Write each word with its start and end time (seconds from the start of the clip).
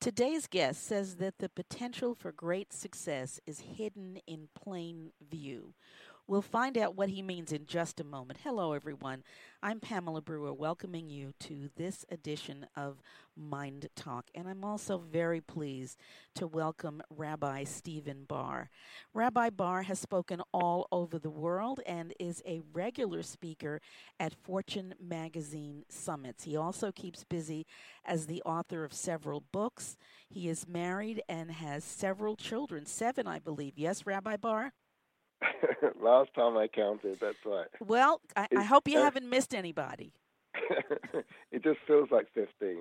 Today's 0.00 0.46
guest 0.46 0.86
says 0.86 1.16
that 1.16 1.38
the 1.38 1.48
potential 1.48 2.14
for 2.14 2.30
great 2.30 2.72
success 2.72 3.40
is 3.48 3.58
hidden 3.76 4.20
in 4.28 4.48
plain 4.54 5.10
view. 5.28 5.74
We'll 6.28 6.42
find 6.42 6.76
out 6.76 6.94
what 6.94 7.08
he 7.08 7.22
means 7.22 7.52
in 7.52 7.64
just 7.64 8.00
a 8.00 8.04
moment. 8.04 8.40
Hello, 8.44 8.74
everyone. 8.74 9.24
I'm 9.62 9.80
Pamela 9.80 10.20
Brewer, 10.20 10.52
welcoming 10.52 11.08
you 11.08 11.32
to 11.40 11.70
this 11.74 12.04
edition 12.10 12.66
of 12.76 13.00
Mind 13.34 13.88
Talk. 13.96 14.26
And 14.34 14.46
I'm 14.46 14.62
also 14.62 14.98
very 14.98 15.40
pleased 15.40 15.98
to 16.34 16.46
welcome 16.46 17.00
Rabbi 17.08 17.64
Stephen 17.64 18.24
Barr. 18.28 18.68
Rabbi 19.14 19.48
Barr 19.48 19.84
has 19.84 20.00
spoken 20.00 20.42
all 20.52 20.86
over 20.92 21.18
the 21.18 21.30
world 21.30 21.80
and 21.86 22.12
is 22.20 22.42
a 22.46 22.60
regular 22.74 23.22
speaker 23.22 23.80
at 24.20 24.34
Fortune 24.34 24.92
Magazine 25.00 25.84
summits. 25.88 26.44
He 26.44 26.58
also 26.58 26.92
keeps 26.92 27.24
busy 27.24 27.64
as 28.04 28.26
the 28.26 28.42
author 28.42 28.84
of 28.84 28.92
several 28.92 29.44
books. 29.50 29.96
He 30.28 30.50
is 30.50 30.68
married 30.68 31.22
and 31.26 31.50
has 31.52 31.84
several 31.84 32.36
children, 32.36 32.84
seven, 32.84 33.26
I 33.26 33.38
believe. 33.38 33.78
Yes, 33.78 34.04
Rabbi 34.04 34.36
Barr? 34.36 34.74
Last 36.00 36.34
time 36.34 36.56
I 36.56 36.68
counted, 36.68 37.18
that's 37.20 37.44
right. 37.44 37.68
Well, 37.80 38.20
I, 38.36 38.48
I 38.56 38.62
hope 38.64 38.88
you 38.88 38.98
uh, 38.98 39.04
haven't 39.04 39.28
missed 39.28 39.54
anybody. 39.54 40.12
it 41.52 41.62
just 41.62 41.78
feels 41.86 42.10
like 42.10 42.26
15. 42.34 42.78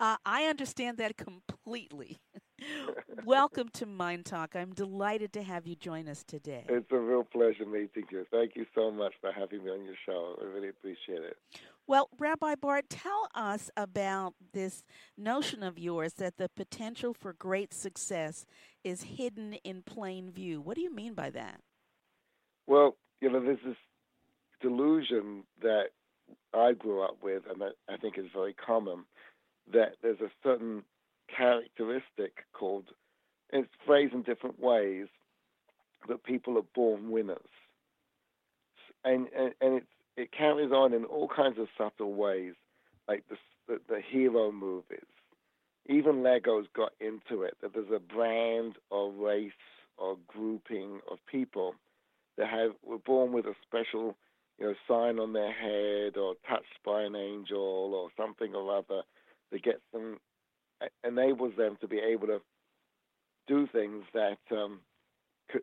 Uh, 0.00 0.16
I 0.24 0.44
understand 0.44 0.98
that 0.98 1.16
completely. 1.16 2.18
Welcome 3.24 3.68
to 3.74 3.86
Mind 3.86 4.24
Talk. 4.24 4.54
I'm 4.56 4.72
delighted 4.72 5.32
to 5.34 5.42
have 5.42 5.66
you 5.66 5.76
join 5.76 6.08
us 6.08 6.24
today. 6.24 6.64
It's 6.68 6.90
a 6.90 6.98
real 6.98 7.24
pleasure 7.24 7.66
meeting 7.66 8.04
you. 8.10 8.24
Thank 8.30 8.56
you 8.56 8.66
so 8.74 8.90
much 8.90 9.14
for 9.20 9.32
having 9.32 9.64
me 9.64 9.70
on 9.70 9.84
your 9.84 9.94
show. 10.06 10.36
I 10.40 10.44
really 10.44 10.68
appreciate 10.68 11.22
it. 11.22 11.36
Well, 11.86 12.08
Rabbi 12.18 12.54
Bart, 12.56 12.88
tell 12.88 13.28
us 13.34 13.70
about 13.76 14.34
this 14.52 14.84
notion 15.18 15.62
of 15.62 15.78
yours 15.78 16.14
that 16.14 16.36
the 16.36 16.48
potential 16.48 17.12
for 17.12 17.32
great 17.32 17.74
success 17.74 18.46
is 18.84 19.02
hidden 19.02 19.54
in 19.64 19.82
plain 19.82 20.30
view. 20.30 20.60
What 20.60 20.76
do 20.76 20.82
you 20.82 20.94
mean 20.94 21.14
by 21.14 21.30
that? 21.30 21.60
Well, 22.66 22.96
you 23.20 23.30
know, 23.30 23.40
there's 23.40 23.58
this 23.64 23.76
delusion 24.60 25.44
that 25.62 25.86
I 26.54 26.72
grew 26.72 27.02
up 27.02 27.16
with, 27.22 27.42
and 27.50 27.60
that 27.60 27.72
I 27.88 27.96
think 27.96 28.18
is 28.18 28.26
very 28.34 28.54
common, 28.54 29.04
that 29.72 29.96
there's 30.02 30.20
a 30.20 30.30
certain 30.42 30.82
characteristic 31.34 32.44
called, 32.52 32.84
it's 33.52 33.68
phrased 33.86 34.14
in 34.14 34.22
different 34.22 34.60
ways, 34.60 35.06
that 36.08 36.24
people 36.24 36.58
are 36.58 36.66
born 36.74 37.10
winners. 37.10 37.38
And, 39.04 39.28
and, 39.36 39.52
and 39.60 39.74
it, 39.78 39.86
it 40.16 40.32
carries 40.32 40.72
on 40.72 40.92
in 40.92 41.04
all 41.04 41.28
kinds 41.28 41.58
of 41.58 41.68
subtle 41.76 42.14
ways, 42.14 42.54
like 43.08 43.24
the, 43.28 43.36
the, 43.68 43.80
the 43.88 44.00
hero 44.00 44.52
movies. 44.52 45.00
Even 45.88 46.22
Lego's 46.22 46.66
got 46.74 46.92
into 47.00 47.42
it, 47.42 47.56
that 47.60 47.74
there's 47.74 47.90
a 47.94 47.98
brand 47.98 48.76
or 48.90 49.10
race 49.10 49.52
or 49.98 50.16
grouping 50.28 51.00
of 51.10 51.18
people 51.30 51.74
that 52.36 52.48
have 52.48 52.72
were 52.84 52.98
born 52.98 53.32
with 53.32 53.46
a 53.46 53.54
special 53.62 54.16
you 54.58 54.66
know 54.66 54.74
sign 54.88 55.18
on 55.18 55.32
their 55.32 55.52
head 55.52 56.16
or 56.16 56.34
touched 56.48 56.82
by 56.84 57.02
an 57.02 57.16
angel 57.16 57.94
or 57.94 58.08
something 58.16 58.54
or 58.54 58.76
other 58.76 59.02
that 59.50 59.62
gets 59.62 59.82
them 59.92 60.18
enables 61.04 61.54
them 61.56 61.76
to 61.80 61.86
be 61.86 61.98
able 61.98 62.26
to 62.26 62.40
do 63.46 63.66
things 63.72 64.04
that 64.14 64.38
um, 64.50 64.80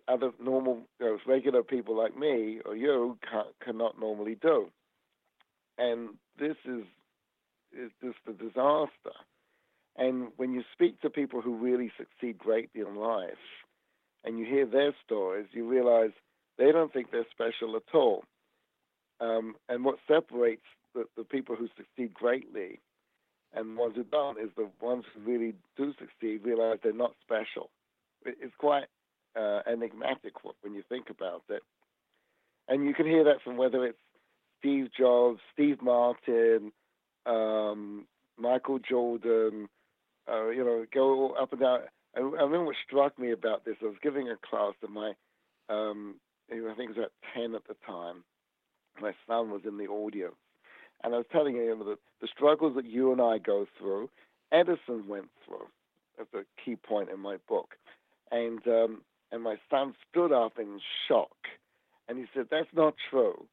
other 0.08 0.32
normal 0.44 0.82
you 1.00 1.06
know, 1.06 1.18
regular 1.26 1.64
people 1.64 1.98
like 1.98 2.18
me 2.18 2.60
or 2.66 2.76
you 2.76 3.18
cannot 3.64 4.00
normally 4.00 4.38
do. 4.42 4.68
And 5.78 6.10
this 6.38 6.58
is 6.66 6.84
is 7.72 7.92
just 8.04 8.18
a 8.28 8.34
disaster. 8.34 9.16
And 9.96 10.30
when 10.38 10.54
you 10.54 10.64
speak 10.74 11.00
to 11.02 11.10
people 11.10 11.42
who 11.42 11.56
really 11.56 11.92
succeed 11.98 12.38
greatly 12.38 12.82
in 12.82 12.96
life 12.96 13.34
and 14.24 14.40
you 14.40 14.46
hear 14.46 14.66
their 14.66 14.94
stories 15.06 15.48
you 15.52 15.68
realize 15.68 16.12
they 16.60 16.72
don't 16.72 16.94
think 16.94 17.10
they're 17.10 17.26
special 17.32 17.76
at 17.76 17.96
all. 17.96 18.24
Um, 19.20 19.56
and 19.68 19.84
what 19.84 19.96
separates 20.08 20.62
the, 20.94 21.06
the 21.18 21.24
people 21.24 21.56
who 21.56 21.68
succeed 21.76 22.14
greatly 22.14 22.80
and 23.54 23.78
ones 23.78 23.94
who 23.96 24.04
don't 24.04 24.40
is 24.40 24.50
the 24.56 24.70
ones 24.82 25.06
who 25.14 25.22
really 25.22 25.56
do 25.76 25.94
succeed 26.00 26.42
realize 26.44 26.78
they're 26.84 26.94
not 26.94 27.16
special. 27.22 27.72
It's 28.26 28.54
quite 28.58 28.86
uh, 29.36 29.62
enigmatic 29.66 30.34
when 30.44 30.74
you 30.74 30.84
think 30.88 31.10
about 31.10 31.44
it. 31.50 31.64
And 32.68 32.86
you 32.86 32.94
can 32.94 33.08
hear 33.08 33.24
that 33.24 33.42
from 33.44 33.58
whether 33.58 33.86
it's 33.86 33.98
Steve 34.60 34.90
Jobs, 34.98 35.40
Steve 35.54 35.82
Martin, 35.82 36.72
um, 37.26 38.06
Michael 38.38 38.80
Jordan, 38.80 39.68
uh, 40.32 40.50
you 40.50 40.64
know, 40.64 40.86
go 40.94 41.32
up 41.32 41.52
and 41.52 41.62
down. 41.62 41.80
I, 42.16 42.20
I 42.20 42.22
remember 42.22 42.66
what 42.66 42.76
struck 42.86 43.18
me 43.18 43.32
about 43.32 43.66
this. 43.66 43.76
I 43.82 43.86
was 43.86 43.96
giving 44.04 44.30
a 44.30 44.36
class 44.48 44.74
to 44.82 44.88
my 44.88 45.14
um, 45.70 46.16
I 46.52 46.74
think 46.76 46.78
he 46.78 46.88
was 46.88 46.98
about 46.98 47.12
10 47.36 47.56
at 47.56 47.68
the 47.68 47.76
time. 47.86 48.24
My 49.02 49.14
son 49.28 49.52
was 49.52 49.62
in 49.66 49.78
the 49.78 49.88
audience. 49.88 50.36
And 51.04 51.14
I 51.14 51.18
was 51.18 51.28
telling 51.32 51.56
him 51.56 51.80
that 51.80 51.98
the 52.22 52.28
struggles 52.28 52.76
that 52.76 52.86
you 52.86 53.12
and 53.12 53.22
I 53.22 53.38
go 53.38 53.68
through, 53.78 54.10
Edison 54.52 55.08
went 55.08 55.30
through. 55.46 55.68
That's 56.18 56.34
a 56.34 56.64
key 56.64 56.76
point 56.76 57.10
in 57.10 57.20
my 57.20 57.38
book. 57.48 57.76
And, 58.32 58.60
um, 58.68 59.02
and 59.32 59.44
my 59.44 59.56
son 59.70 59.94
stood 60.10 60.34
up 60.34 60.60
in 60.60 60.80
shock. 61.08 61.38
And 62.08 62.18
he 62.18 62.26
said, 62.34 62.48
That's 62.52 62.74
not 62.74 62.96
true. 63.10 63.46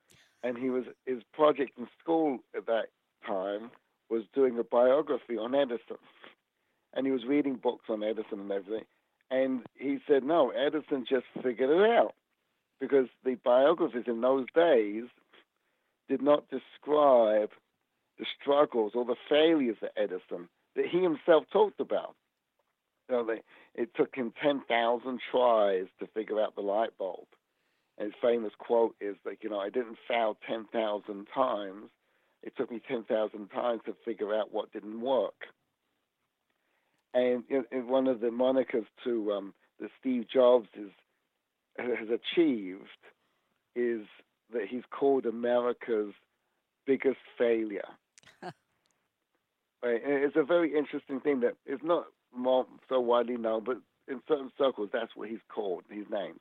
And 0.43 0.57
he 0.57 0.71
was 0.71 0.85
his 1.05 1.23
project 1.35 1.79
in 1.79 1.87
school 2.03 2.39
at 2.57 2.67
that 2.67 2.87
time 3.27 3.71
was 4.09 4.23
doing 4.35 4.59
a 4.59 4.65
biography 4.65 5.37
on 5.37 5.55
Edison. 5.55 5.99
And 6.95 7.07
he 7.07 7.13
was 7.13 7.25
reading 7.25 7.57
books 7.63 7.85
on 7.89 8.03
Edison 8.03 8.41
and 8.41 8.53
everything. 8.53 8.85
And 9.31 9.63
he 9.75 9.99
said, 10.09 10.25
No, 10.25 10.51
Edison 10.51 11.05
just 11.09 11.27
figured 11.43 11.71
it 11.71 11.91
out 11.91 12.15
because 12.81 13.07
the 13.25 13.37
biographies 13.45 14.05
in 14.07 14.21
those 14.21 14.47
days 14.55 15.05
did 16.09 16.23
not 16.23 16.45
describe 16.51 17.51
the 18.19 18.27
struggles 18.41 18.93
or 18.95 19.05
the 19.05 19.17
failures 19.29 19.77
of 19.83 19.89
Edison 19.97 20.49
that 20.75 20.87
he 20.87 21.03
himself 21.03 21.45
talked 21.53 21.81
about. 21.81 22.15
You 23.09 23.17
know, 23.17 23.27
they, 23.27 23.43
it 23.75 23.91
took 23.95 24.15
him 24.15 24.33
10,000 24.43 25.21
tries 25.31 25.87
to 26.01 26.07
figure 26.09 26.41
out 26.41 26.55
the 26.55 26.63
light 26.63 26.97
bulb. 26.99 27.27
And 27.99 28.07
his 28.07 28.21
famous 28.21 28.53
quote 28.59 28.95
is 29.01 29.17
that, 29.25 29.39
you 29.43 29.51
know, 29.51 29.59
I 29.59 29.71
didn't 29.71 29.99
fail 30.07 30.37
10,000 30.47 31.27
times. 31.35 31.91
It 32.43 32.57
took 32.57 32.71
me 32.71 32.81
10,000 32.87 33.49
times 33.49 33.81
to 33.87 33.95
figure 34.05 34.35
out 34.35 34.53
what 34.53 34.73
didn't 34.73 35.01
work. 35.01 35.47
And 37.15 37.45
you 37.49 37.65
know, 37.73 37.79
one 37.81 38.07
of 38.07 38.21
the 38.21 38.27
monikers 38.27 38.85
to 39.05 39.33
um, 39.33 39.55
the 39.81 39.89
Steve 39.99 40.27
Jobs 40.31 40.69
is 40.79 40.91
has 41.79 42.09
achieved 42.09 42.83
is 43.75 44.03
that 44.53 44.67
he's 44.69 44.85
called 44.91 45.27
America's 45.27 46.13
biggest 46.87 47.19
failure. 47.37 47.89
right? 48.43 48.53
it's 49.83 50.37
a 50.37 50.45
very 50.45 50.77
interesting 50.77 51.21
thing 51.21 51.41
that 51.41 51.55
is 51.67 51.81
not 51.83 52.07
more 52.35 52.67
so 52.89 53.01
widely 53.01 53.37
known, 53.37 53.65
but 53.65 53.79
in 54.09 54.21
certain 54.29 54.53
circles, 54.57 54.91
that's 54.93 55.17
what 55.17 55.29
he's 55.29 55.41
called, 55.53 55.83
his 55.91 56.07
name. 56.11 56.39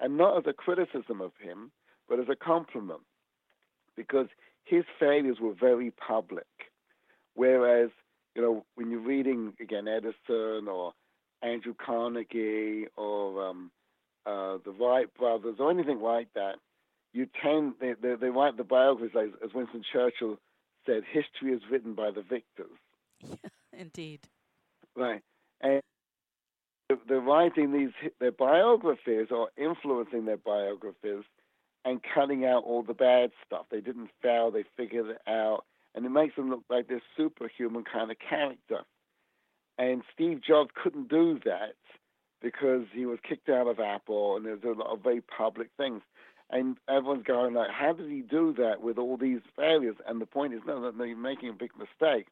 And 0.00 0.16
not 0.16 0.38
as 0.38 0.44
a 0.46 0.52
criticism 0.52 1.20
of 1.20 1.32
him, 1.40 1.70
but 2.08 2.18
as 2.18 2.26
a 2.28 2.36
compliment, 2.36 3.00
because 3.96 4.26
his 4.64 4.84
failures 4.98 5.38
were 5.40 5.54
very 5.54 5.90
public. 5.92 6.46
Whereas, 7.34 7.90
you 8.34 8.42
know, 8.42 8.64
when 8.74 8.90
you're 8.90 9.00
reading, 9.00 9.54
again, 9.60 9.86
Edison 9.86 10.68
or 10.68 10.92
Andrew 11.42 11.74
Carnegie 11.74 12.86
or 12.96 13.48
um, 13.48 13.70
uh, 14.26 14.58
the 14.64 14.72
Wright 14.72 15.12
brothers 15.14 15.56
or 15.58 15.70
anything 15.70 16.00
like 16.00 16.28
that, 16.34 16.56
you 17.12 17.26
tend 17.42 17.74
they, 17.80 17.94
they, 18.00 18.14
they 18.16 18.28
write 18.28 18.56
the 18.56 18.64
biographies 18.64 19.16
as, 19.16 19.30
as 19.44 19.54
Winston 19.54 19.84
Churchill 19.92 20.38
said, 20.86 21.02
history 21.10 21.52
is 21.52 21.62
written 21.70 21.94
by 21.94 22.10
the 22.10 22.22
victors. 22.22 22.66
Yeah, 23.20 23.36
indeed. 23.78 24.20
Right, 24.96 25.22
and 25.60 25.80
they're 27.08 27.20
writing 27.20 27.72
these 27.72 28.10
their 28.20 28.32
biographies 28.32 29.28
or 29.30 29.48
influencing 29.56 30.24
their 30.26 30.36
biographies 30.36 31.24
and 31.84 32.00
cutting 32.14 32.44
out 32.44 32.64
all 32.64 32.82
the 32.82 32.94
bad 32.94 33.30
stuff. 33.46 33.66
They 33.70 33.80
didn't 33.80 34.10
fail; 34.22 34.50
they 34.50 34.64
figured 34.76 35.06
it 35.06 35.20
out, 35.26 35.64
and 35.94 36.04
it 36.06 36.10
makes 36.10 36.36
them 36.36 36.50
look 36.50 36.64
like 36.70 36.88
this 36.88 37.02
superhuman 37.16 37.84
kind 37.84 38.10
of 38.10 38.16
character. 38.18 38.80
And 39.76 40.02
Steve 40.12 40.40
Jobs 40.46 40.70
couldn't 40.80 41.08
do 41.08 41.40
that 41.44 41.74
because 42.44 42.82
he 42.92 43.06
was 43.06 43.18
kicked 43.26 43.48
out 43.48 43.66
of 43.66 43.80
Apple, 43.80 44.36
and 44.36 44.44
there's 44.44 44.62
a 44.64 44.78
lot 44.78 44.92
of 44.92 45.02
very 45.02 45.22
public 45.22 45.70
things. 45.78 46.02
And 46.50 46.76
everyone's 46.90 47.24
going 47.24 47.54
like, 47.54 47.70
how 47.70 47.94
did 47.94 48.10
he 48.10 48.20
do 48.20 48.52
that 48.58 48.82
with 48.82 48.98
all 48.98 49.16
these 49.16 49.40
failures? 49.56 49.96
And 50.06 50.20
the 50.20 50.26
point 50.26 50.52
is, 50.52 50.60
no, 50.66 50.90
no, 50.90 51.04
you're 51.04 51.16
making 51.16 51.48
a 51.48 51.52
big 51.54 51.70
mistake. 51.78 52.26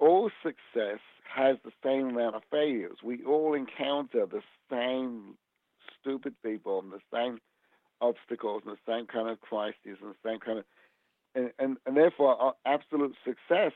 All 0.00 0.30
success 0.42 0.98
has 1.32 1.58
the 1.64 1.70
same 1.84 2.08
amount 2.08 2.34
of 2.34 2.42
failures. 2.50 2.96
We 3.04 3.22
all 3.24 3.54
encounter 3.54 4.26
the 4.26 4.42
same 4.68 5.36
stupid 6.00 6.34
people 6.44 6.80
and 6.80 6.90
the 6.90 6.98
same 7.14 7.38
obstacles 8.00 8.62
and 8.66 8.74
the 8.74 8.92
same 8.92 9.06
kind 9.06 9.28
of 9.28 9.40
crises 9.40 9.98
and 10.02 10.10
the 10.10 10.28
same 10.28 10.40
kind 10.40 10.58
of, 10.58 10.64
and, 11.36 11.52
and, 11.60 11.76
and 11.86 11.96
therefore, 11.96 12.36
uh, 12.44 12.50
absolute 12.66 13.14
success, 13.24 13.72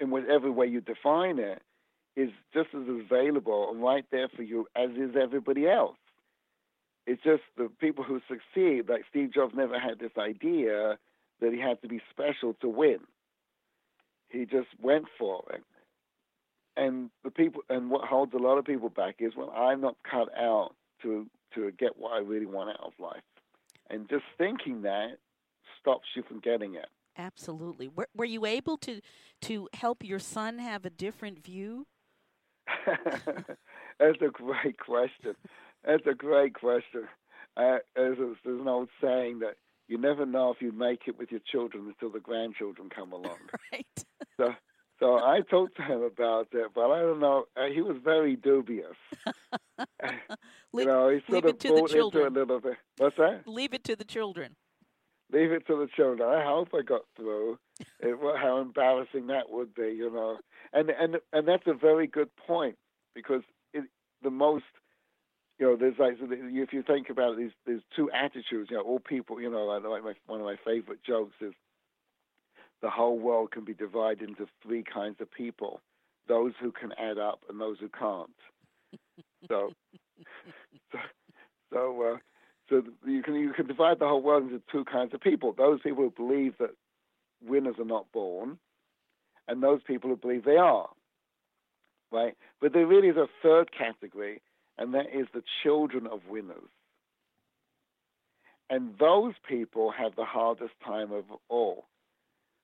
in 0.00 0.08
whatever 0.10 0.50
way 0.50 0.66
you 0.66 0.80
define 0.80 1.38
it, 1.38 1.60
is 2.16 2.30
just 2.52 2.68
as 2.74 2.86
available 2.88 3.70
and 3.70 3.82
right 3.82 4.04
there 4.10 4.28
for 4.28 4.42
you 4.42 4.66
as 4.76 4.90
is 4.90 5.16
everybody 5.20 5.68
else. 5.68 5.96
It's 7.06 7.22
just 7.22 7.42
the 7.56 7.68
people 7.80 8.04
who 8.04 8.20
succeed, 8.28 8.88
like 8.88 9.04
Steve 9.10 9.34
Jobs 9.34 9.54
never 9.54 9.78
had 9.78 9.98
this 9.98 10.12
idea 10.16 10.98
that 11.40 11.52
he 11.52 11.60
had 11.60 11.82
to 11.82 11.88
be 11.88 12.00
special 12.10 12.54
to 12.60 12.68
win. 12.68 13.00
He 14.28 14.46
just 14.46 14.68
went 14.80 15.06
for 15.18 15.44
it. 15.52 15.62
And 16.76 17.10
the 17.22 17.30
people 17.30 17.62
and 17.68 17.90
what 17.90 18.08
holds 18.08 18.32
a 18.34 18.38
lot 18.38 18.58
of 18.58 18.64
people 18.64 18.88
back 18.88 19.16
is 19.18 19.32
well, 19.36 19.50
I'm 19.50 19.80
not 19.80 19.96
cut 20.08 20.28
out 20.36 20.74
to 21.02 21.26
to 21.54 21.70
get 21.72 21.96
what 21.96 22.12
I 22.12 22.18
really 22.18 22.46
want 22.46 22.70
out 22.70 22.86
of 22.86 22.92
life. 22.98 23.22
And 23.90 24.08
just 24.08 24.24
thinking 24.38 24.82
that 24.82 25.18
stops 25.80 26.08
you 26.16 26.22
from 26.26 26.40
getting 26.40 26.74
it. 26.74 26.86
Absolutely. 27.16 27.88
Were, 27.88 28.08
were 28.16 28.24
you 28.24 28.44
able 28.44 28.76
to 28.78 29.00
to 29.42 29.68
help 29.74 30.02
your 30.02 30.18
son 30.18 30.58
have 30.58 30.84
a 30.84 30.90
different 30.90 31.44
view? 31.44 31.86
That's 33.98 34.20
a 34.20 34.30
great 34.30 34.78
question. 34.78 35.34
That's 35.84 36.06
a 36.06 36.14
great 36.14 36.54
question. 36.54 37.04
Uh, 37.56 37.78
there's, 37.94 38.18
a, 38.18 38.34
there's 38.44 38.60
an 38.60 38.68
old 38.68 38.88
saying 39.00 39.40
that 39.40 39.56
you 39.88 39.98
never 39.98 40.26
know 40.26 40.50
if 40.50 40.60
you 40.60 40.72
make 40.72 41.02
it 41.06 41.18
with 41.18 41.30
your 41.30 41.40
children 41.50 41.86
until 41.86 42.10
the 42.10 42.20
grandchildren 42.20 42.88
come 42.94 43.12
along. 43.12 43.38
Right. 43.72 43.86
So, 44.36 44.54
so 44.98 45.14
I 45.16 45.40
talked 45.48 45.76
to 45.76 45.82
him 45.82 46.02
about 46.02 46.48
it, 46.52 46.70
but 46.74 46.90
I 46.90 47.00
don't 47.00 47.20
know. 47.20 47.44
Uh, 47.56 47.66
he 47.72 47.82
was 47.82 47.96
very 48.02 48.36
dubious. 48.36 48.96
leave, 50.02 50.14
you 50.74 50.84
know, 50.86 51.08
he 51.10 51.20
sort 51.20 51.30
leave 51.30 51.44
of 51.44 51.50
it 51.50 51.60
to 51.60 51.68
the 51.68 51.74
bought 51.74 51.80
into 51.82 51.94
children. 51.94 52.26
a 52.26 52.40
little 52.40 52.60
bit. 52.60 52.76
What's 52.96 53.16
that? 53.16 53.42
Leave 53.46 53.74
it 53.74 53.84
to 53.84 53.96
the 53.96 54.04
children. 54.04 54.56
Leave 55.34 55.50
it 55.52 55.66
to 55.66 55.76
the 55.76 55.88
children. 55.96 56.28
I 56.28 56.44
hope 56.44 56.68
I 56.72 56.82
got 56.82 57.02
through. 57.16 57.58
It, 57.98 58.16
how 58.40 58.60
embarrassing 58.60 59.26
that 59.26 59.50
would 59.50 59.74
be, 59.74 59.94
you 59.96 60.10
know. 60.10 60.38
And 60.72 60.90
and 60.90 61.16
and 61.32 61.48
that's 61.48 61.66
a 61.66 61.74
very 61.74 62.06
good 62.06 62.30
point 62.46 62.76
because 63.16 63.42
it, 63.72 63.84
the 64.22 64.30
most 64.30 64.64
you 65.58 65.66
know, 65.66 65.76
there's 65.76 65.98
like 65.98 66.14
if 66.20 66.72
you 66.72 66.82
think 66.82 67.10
about 67.10 67.32
it, 67.32 67.36
there's 67.38 67.52
there's 67.66 67.82
two 67.96 68.10
attitudes. 68.12 68.70
You 68.70 68.76
know, 68.76 68.82
all 68.82 69.00
people. 69.00 69.40
You 69.40 69.50
know, 69.50 69.64
like 69.64 70.04
my, 70.04 70.14
one 70.26 70.40
of 70.40 70.46
my 70.46 70.56
favorite 70.64 71.00
jokes 71.04 71.34
is 71.40 71.52
the 72.82 72.90
whole 72.90 73.18
world 73.18 73.52
can 73.52 73.64
be 73.64 73.74
divided 73.74 74.28
into 74.28 74.46
three 74.62 74.84
kinds 74.84 75.16
of 75.20 75.30
people: 75.30 75.80
those 76.28 76.52
who 76.60 76.72
can 76.72 76.92
add 76.98 77.18
up 77.18 77.40
and 77.48 77.60
those 77.60 77.78
who 77.80 77.88
can't. 77.88 78.30
So, 79.48 79.72
so, 80.92 80.98
so, 81.72 82.02
uh, 82.14 82.18
so 82.68 82.82
you 83.06 83.22
can 83.22 83.34
you 83.34 83.52
can 83.52 83.66
divide 83.66 83.98
the 83.98 84.08
whole 84.08 84.22
world 84.22 84.44
into 84.44 84.62
two 84.70 84.84
kinds 84.84 85.14
of 85.14 85.20
people: 85.20 85.52
those 85.52 85.80
people 85.82 86.04
who 86.04 86.10
believe 86.10 86.54
that 86.58 86.70
winners 87.44 87.76
are 87.78 87.84
not 87.84 88.10
born, 88.12 88.58
and 89.48 89.62
those 89.62 89.80
people 89.86 90.10
who 90.10 90.16
believe 90.16 90.44
they 90.44 90.56
are. 90.56 90.88
Right, 92.12 92.36
but 92.60 92.72
there 92.72 92.86
really 92.86 93.08
is 93.08 93.16
a 93.16 93.26
third 93.42 93.70
category 93.76 94.40
and 94.78 94.94
that 94.94 95.06
is 95.14 95.26
the 95.32 95.42
children 95.62 96.06
of 96.06 96.20
winners. 96.28 96.70
And 98.70 98.94
those 98.98 99.34
people 99.48 99.92
have 99.92 100.16
the 100.16 100.24
hardest 100.24 100.72
time 100.84 101.12
of 101.12 101.24
all 101.48 101.84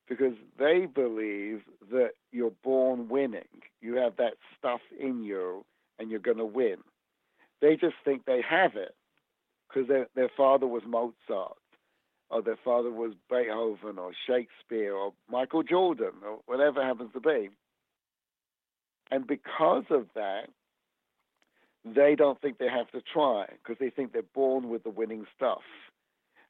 because 0.08 0.35
they 0.58 0.87
believe 0.87 1.61
that 1.93 2.12
you're 2.32 2.52
born 2.64 3.08
winning. 3.08 3.44
You 3.81 3.97
have 3.97 4.17
that 4.17 4.35
stuff 4.58 4.81
in 4.99 5.23
you 5.23 5.64
and 5.99 6.11
you're 6.11 6.19
going 6.19 6.38
to 6.38 6.44
win. 6.44 6.79
They 7.61 7.76
just 7.76 7.94
think 8.05 8.25
they 8.25 8.43
have 8.49 8.75
it 8.76 8.94
because 9.72 9.88
their, 9.88 10.08
their 10.14 10.31
father 10.37 10.67
was 10.67 10.82
Mozart 10.87 11.56
or 12.31 12.43
their 12.43 12.58
father 12.64 12.90
was 12.90 13.12
Beethoven 13.28 13.99
or 13.99 14.12
Shakespeare 14.26 14.94
or 14.94 15.12
Michael 15.28 15.62
Jordan 15.62 16.12
or 16.25 16.38
whatever 16.46 16.82
happens 16.84 17.12
to 17.12 17.20
be. 17.20 17.50
And 19.11 19.26
because 19.26 19.84
of 19.90 20.06
that, 20.14 20.49
they 21.84 22.14
don't 22.14 22.40
think 22.40 22.58
they 22.58 22.69
have 22.69 22.90
to 22.93 23.02
try 23.12 23.46
because 23.62 23.78
they 23.81 23.90
think 23.90 24.12
they're 24.12 24.22
born 24.34 24.69
with 24.69 24.84
the 24.84 24.90
winning 24.90 25.26
stuff. 25.37 25.62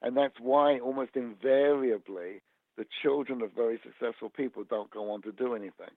And 0.02 0.16
that's 0.16 0.34
why 0.40 0.78
almost 0.78 1.12
invariably 1.14 2.42
the 2.76 2.86
children 3.02 3.42
of 3.42 3.52
very 3.52 3.80
successful 3.82 4.30
people 4.30 4.64
don't 4.68 4.90
go 4.90 5.12
on 5.12 5.22
to 5.22 5.32
do 5.32 5.54
anything. 5.54 5.94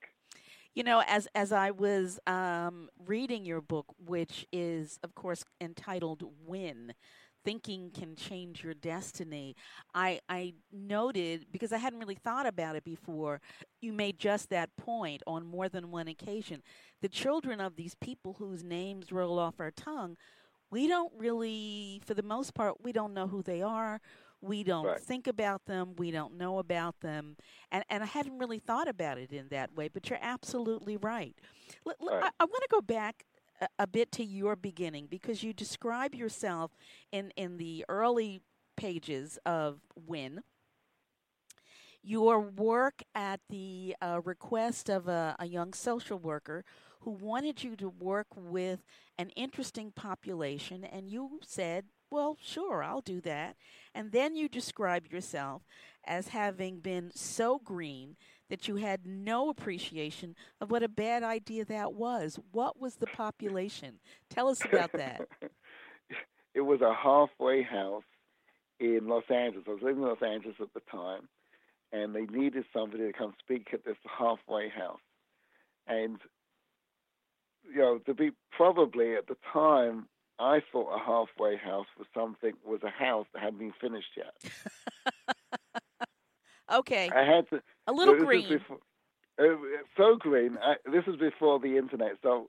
You 0.74 0.82
know, 0.82 1.02
as 1.06 1.28
as 1.34 1.52
I 1.52 1.70
was 1.70 2.18
um, 2.26 2.88
reading 3.06 3.44
your 3.44 3.60
book, 3.60 3.86
which 4.04 4.46
is 4.52 4.98
of 5.04 5.14
course 5.14 5.44
entitled 5.60 6.24
"Win," 6.46 6.94
thinking 7.44 7.90
can 7.92 8.16
change 8.16 8.64
your 8.64 8.74
destiny. 8.74 9.54
I 9.94 10.20
I 10.28 10.54
noted 10.72 11.46
because 11.52 11.72
I 11.72 11.78
hadn't 11.78 12.00
really 12.00 12.16
thought 12.16 12.46
about 12.46 12.74
it 12.74 12.84
before. 12.84 13.40
You 13.80 13.92
made 13.92 14.18
just 14.18 14.50
that 14.50 14.76
point 14.76 15.22
on 15.28 15.46
more 15.46 15.68
than 15.68 15.92
one 15.92 16.08
occasion. 16.08 16.60
The 17.02 17.08
children 17.08 17.60
of 17.60 17.76
these 17.76 17.94
people 17.94 18.34
whose 18.38 18.64
names 18.64 19.12
roll 19.12 19.38
off 19.38 19.60
our 19.60 19.70
tongue, 19.70 20.16
we 20.70 20.88
don't 20.88 21.12
really, 21.16 22.02
for 22.04 22.14
the 22.14 22.22
most 22.22 22.54
part, 22.54 22.82
we 22.82 22.92
don't 22.92 23.14
know 23.14 23.28
who 23.28 23.42
they 23.42 23.62
are. 23.62 24.00
We 24.44 24.62
don't 24.64 24.84
Right. 24.86 25.00
think 25.00 25.26
about 25.26 25.64
them. 25.66 25.94
We 25.96 26.10
don't 26.10 26.36
know 26.36 26.58
about 26.58 27.00
them. 27.00 27.36
And, 27.72 27.84
and 27.88 28.02
I 28.02 28.06
hadn't 28.06 28.38
really 28.38 28.58
thought 28.58 28.88
about 28.88 29.18
it 29.18 29.32
in 29.32 29.48
that 29.48 29.74
way, 29.74 29.88
but 29.88 30.10
you're 30.10 30.18
absolutely 30.22 30.96
right. 30.96 31.34
L- 31.86 31.94
Right. 32.00 32.24
I, 32.24 32.30
I 32.40 32.44
want 32.44 32.62
to 32.62 32.68
go 32.70 32.80
back 32.80 33.24
a, 33.60 33.68
a 33.80 33.86
bit 33.86 34.12
to 34.12 34.24
your 34.24 34.56
beginning 34.56 35.06
because 35.06 35.42
you 35.42 35.52
describe 35.52 36.14
yourself 36.14 36.72
in, 37.12 37.32
in 37.36 37.56
the 37.58 37.84
early 37.88 38.42
pages 38.76 39.38
of 39.46 39.80
Win. 40.06 40.42
Your 42.02 42.40
work 42.40 43.02
at 43.14 43.40
the 43.48 43.96
uh, 44.02 44.20
request 44.24 44.90
of 44.90 45.08
a, 45.08 45.36
a 45.38 45.46
young 45.46 45.72
social 45.72 46.18
worker 46.18 46.64
who 47.00 47.10
wanted 47.12 47.62
you 47.62 47.76
to 47.76 47.88
work 47.88 48.26
with 48.36 48.80
an 49.18 49.30
interesting 49.30 49.90
population, 49.92 50.84
and 50.84 51.08
you 51.08 51.40
said, 51.44 51.86
Well, 52.14 52.38
sure, 52.40 52.80
I'll 52.80 53.00
do 53.00 53.20
that. 53.22 53.56
And 53.92 54.12
then 54.12 54.36
you 54.36 54.48
describe 54.48 55.10
yourself 55.10 55.62
as 56.06 56.28
having 56.28 56.78
been 56.78 57.10
so 57.12 57.58
green 57.58 58.14
that 58.48 58.68
you 58.68 58.76
had 58.76 59.04
no 59.04 59.48
appreciation 59.48 60.36
of 60.60 60.70
what 60.70 60.84
a 60.84 60.88
bad 60.88 61.24
idea 61.24 61.64
that 61.64 61.92
was. 61.92 62.38
What 62.52 62.78
was 62.78 62.94
the 62.94 63.08
population? 63.08 63.98
Tell 64.30 64.46
us 64.46 64.64
about 64.64 64.92
that. 64.92 65.22
it 66.54 66.60
was 66.60 66.80
a 66.82 66.94
halfway 66.94 67.64
house 67.64 68.04
in 68.78 69.08
Los 69.08 69.28
Angeles. 69.28 69.64
I 69.66 69.72
was 69.72 69.82
living 69.82 70.04
in 70.04 70.08
Los 70.08 70.22
Angeles 70.22 70.58
at 70.60 70.72
the 70.72 70.82
time, 70.88 71.28
and 71.92 72.14
they 72.14 72.26
needed 72.26 72.64
somebody 72.72 73.08
to 73.08 73.12
come 73.12 73.34
speak 73.40 73.70
at 73.72 73.84
this 73.84 73.96
halfway 74.04 74.68
house. 74.68 75.00
And 75.88 76.18
you 77.68 77.80
know, 77.80 77.98
to 78.06 78.14
be 78.14 78.30
probably 78.52 79.16
at 79.16 79.26
the 79.26 79.36
time, 79.52 80.06
I 80.38 80.60
thought 80.72 80.94
a 80.94 80.98
halfway 80.98 81.56
house 81.56 81.86
was 81.98 82.06
something 82.14 82.52
was 82.66 82.80
a 82.82 82.90
house 82.90 83.26
that 83.32 83.42
hadn't 83.42 83.58
been 83.60 83.74
finished 83.80 84.16
yet. 84.16 84.34
Okay, 86.72 87.10
I 87.14 87.24
had 87.24 87.48
to 87.50 87.60
a 87.86 87.92
little 87.92 88.16
green. 88.16 88.48
before- 88.48 88.78
uh, 89.38 89.56
so 89.96 90.16
green. 90.16 90.56
I, 90.62 90.76
this 90.90 91.04
was 91.06 91.16
before 91.16 91.58
the 91.60 91.76
internet, 91.76 92.12
so 92.22 92.48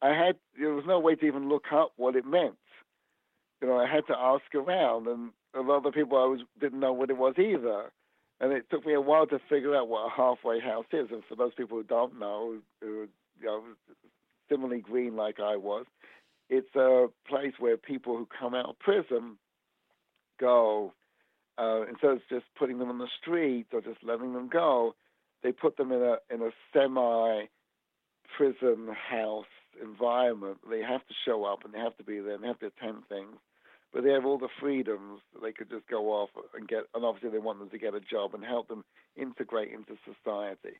I 0.00 0.08
had 0.14 0.36
there 0.58 0.72
was 0.72 0.84
no 0.86 0.98
way 0.98 1.14
to 1.16 1.26
even 1.26 1.48
look 1.48 1.64
up 1.72 1.92
what 1.96 2.16
it 2.16 2.24
meant. 2.24 2.56
You 3.60 3.68
know, 3.68 3.76
I 3.78 3.86
had 3.86 4.06
to 4.06 4.16
ask 4.16 4.44
around, 4.54 5.08
and 5.08 5.32
a 5.54 5.60
lot 5.60 5.78
of 5.78 5.82
the 5.82 5.92
people 5.92 6.16
I 6.16 6.24
was 6.24 6.40
didn't 6.58 6.80
know 6.80 6.92
what 6.94 7.10
it 7.10 7.18
was 7.18 7.34
either. 7.38 7.92
And 8.40 8.52
it 8.54 8.64
took 8.70 8.86
me 8.86 8.94
a 8.94 9.00
while 9.00 9.26
to 9.26 9.38
figure 9.50 9.76
out 9.76 9.88
what 9.88 10.06
a 10.06 10.10
halfway 10.10 10.60
house 10.60 10.86
is. 10.92 11.08
And 11.10 11.22
for 11.28 11.34
those 11.34 11.52
people 11.54 11.76
who 11.76 11.84
don't 11.84 12.18
know, 12.18 12.56
who 12.80 13.08
you 13.38 13.46
know, 13.46 13.62
similarly 14.48 14.80
green 14.80 15.14
like 15.16 15.38
I 15.38 15.56
was, 15.56 15.84
it's 16.50 16.74
a 16.74 17.06
place 17.28 17.52
where 17.58 17.76
people 17.76 18.16
who 18.16 18.26
come 18.38 18.54
out 18.54 18.68
of 18.68 18.78
prison 18.78 19.38
go. 20.38 20.92
Uh, 21.56 21.82
instead 21.88 22.10
of 22.10 22.20
just 22.28 22.46
putting 22.58 22.78
them 22.78 22.88
on 22.88 22.98
the 22.98 23.08
streets 23.20 23.68
or 23.72 23.80
just 23.80 24.02
letting 24.02 24.32
them 24.32 24.48
go, 24.48 24.94
they 25.42 25.52
put 25.52 25.76
them 25.76 25.92
in 25.92 26.02
a 26.02 26.16
in 26.34 26.42
a 26.42 26.50
semi 26.72 27.44
prison 28.36 28.88
house 29.10 29.44
environment. 29.82 30.58
They 30.68 30.80
have 30.80 31.06
to 31.06 31.14
show 31.24 31.44
up 31.44 31.64
and 31.64 31.72
they 31.72 31.78
have 31.78 31.96
to 31.98 32.04
be 32.04 32.18
there 32.20 32.34
and 32.34 32.42
they 32.42 32.48
have 32.48 32.58
to 32.60 32.66
attend 32.66 33.06
things, 33.08 33.36
but 33.92 34.04
they 34.04 34.10
have 34.10 34.24
all 34.24 34.38
the 34.38 34.48
freedoms 34.60 35.20
that 35.34 35.42
they 35.42 35.52
could 35.52 35.70
just 35.70 35.86
go 35.88 36.08
off 36.08 36.30
and 36.54 36.66
get. 36.66 36.84
And 36.94 37.04
obviously, 37.04 37.30
they 37.30 37.38
want 37.38 37.58
them 37.58 37.70
to 37.70 37.78
get 37.78 37.94
a 37.94 38.00
job 38.00 38.34
and 38.34 38.44
help 38.44 38.68
them 38.68 38.84
integrate 39.16 39.70
into 39.72 39.96
society. 40.04 40.78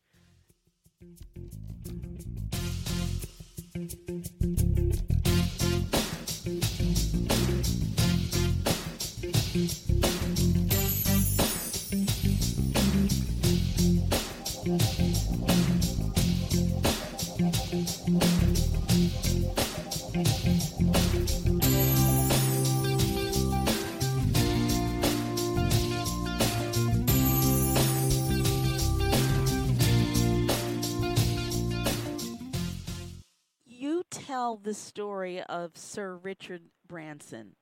Tell 34.50 34.56
the 34.56 34.74
story 34.74 35.40
of 35.42 35.76
Sir 35.76 36.16
Richard 36.16 36.62
Branson. 36.88 37.54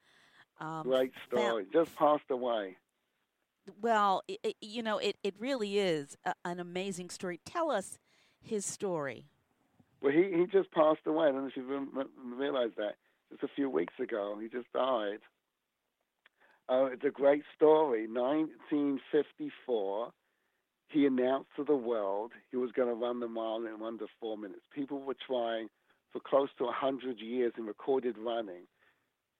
Um, 0.60 0.82
Great 0.84 1.12
story. 1.26 1.66
Just 1.72 1.96
passed 1.96 2.30
away. 2.30 2.76
Well, 3.80 4.22
it, 4.26 4.56
you 4.60 4.82
know, 4.82 4.98
it, 4.98 5.16
it 5.22 5.34
really 5.38 5.78
is 5.78 6.16
a, 6.24 6.34
an 6.44 6.58
amazing 6.58 7.10
story. 7.10 7.38
Tell 7.44 7.70
us 7.70 7.98
his 8.40 8.64
story. 8.64 9.26
Well, 10.00 10.12
he, 10.12 10.32
he 10.34 10.46
just 10.50 10.72
passed 10.72 11.06
away. 11.06 11.28
I 11.28 11.32
don't 11.32 11.42
know 11.42 11.48
if 11.48 11.56
you 11.56 11.84
realize 12.34 12.70
that. 12.78 12.94
Just 13.30 13.42
a 13.42 13.48
few 13.54 13.68
weeks 13.68 13.92
ago, 14.00 14.38
he 14.40 14.48
just 14.48 14.72
died. 14.72 15.18
Uh, 16.70 16.86
it's 16.92 17.04
a 17.04 17.10
great 17.10 17.42
story. 17.54 18.08
1954, 18.08 20.10
he 20.88 21.04
announced 21.04 21.50
to 21.56 21.64
the 21.64 21.76
world 21.76 22.32
he 22.50 22.56
was 22.56 22.72
going 22.72 22.88
to 22.88 22.94
run 22.94 23.20
the 23.20 23.28
mile 23.28 23.58
in 23.58 23.82
under 23.84 24.06
four 24.18 24.38
minutes. 24.38 24.62
People 24.74 25.00
were 25.00 25.16
trying 25.26 25.68
for 26.12 26.20
close 26.20 26.48
to 26.58 26.64
100 26.64 27.20
years 27.20 27.52
in 27.58 27.66
recorded 27.66 28.16
running 28.18 28.66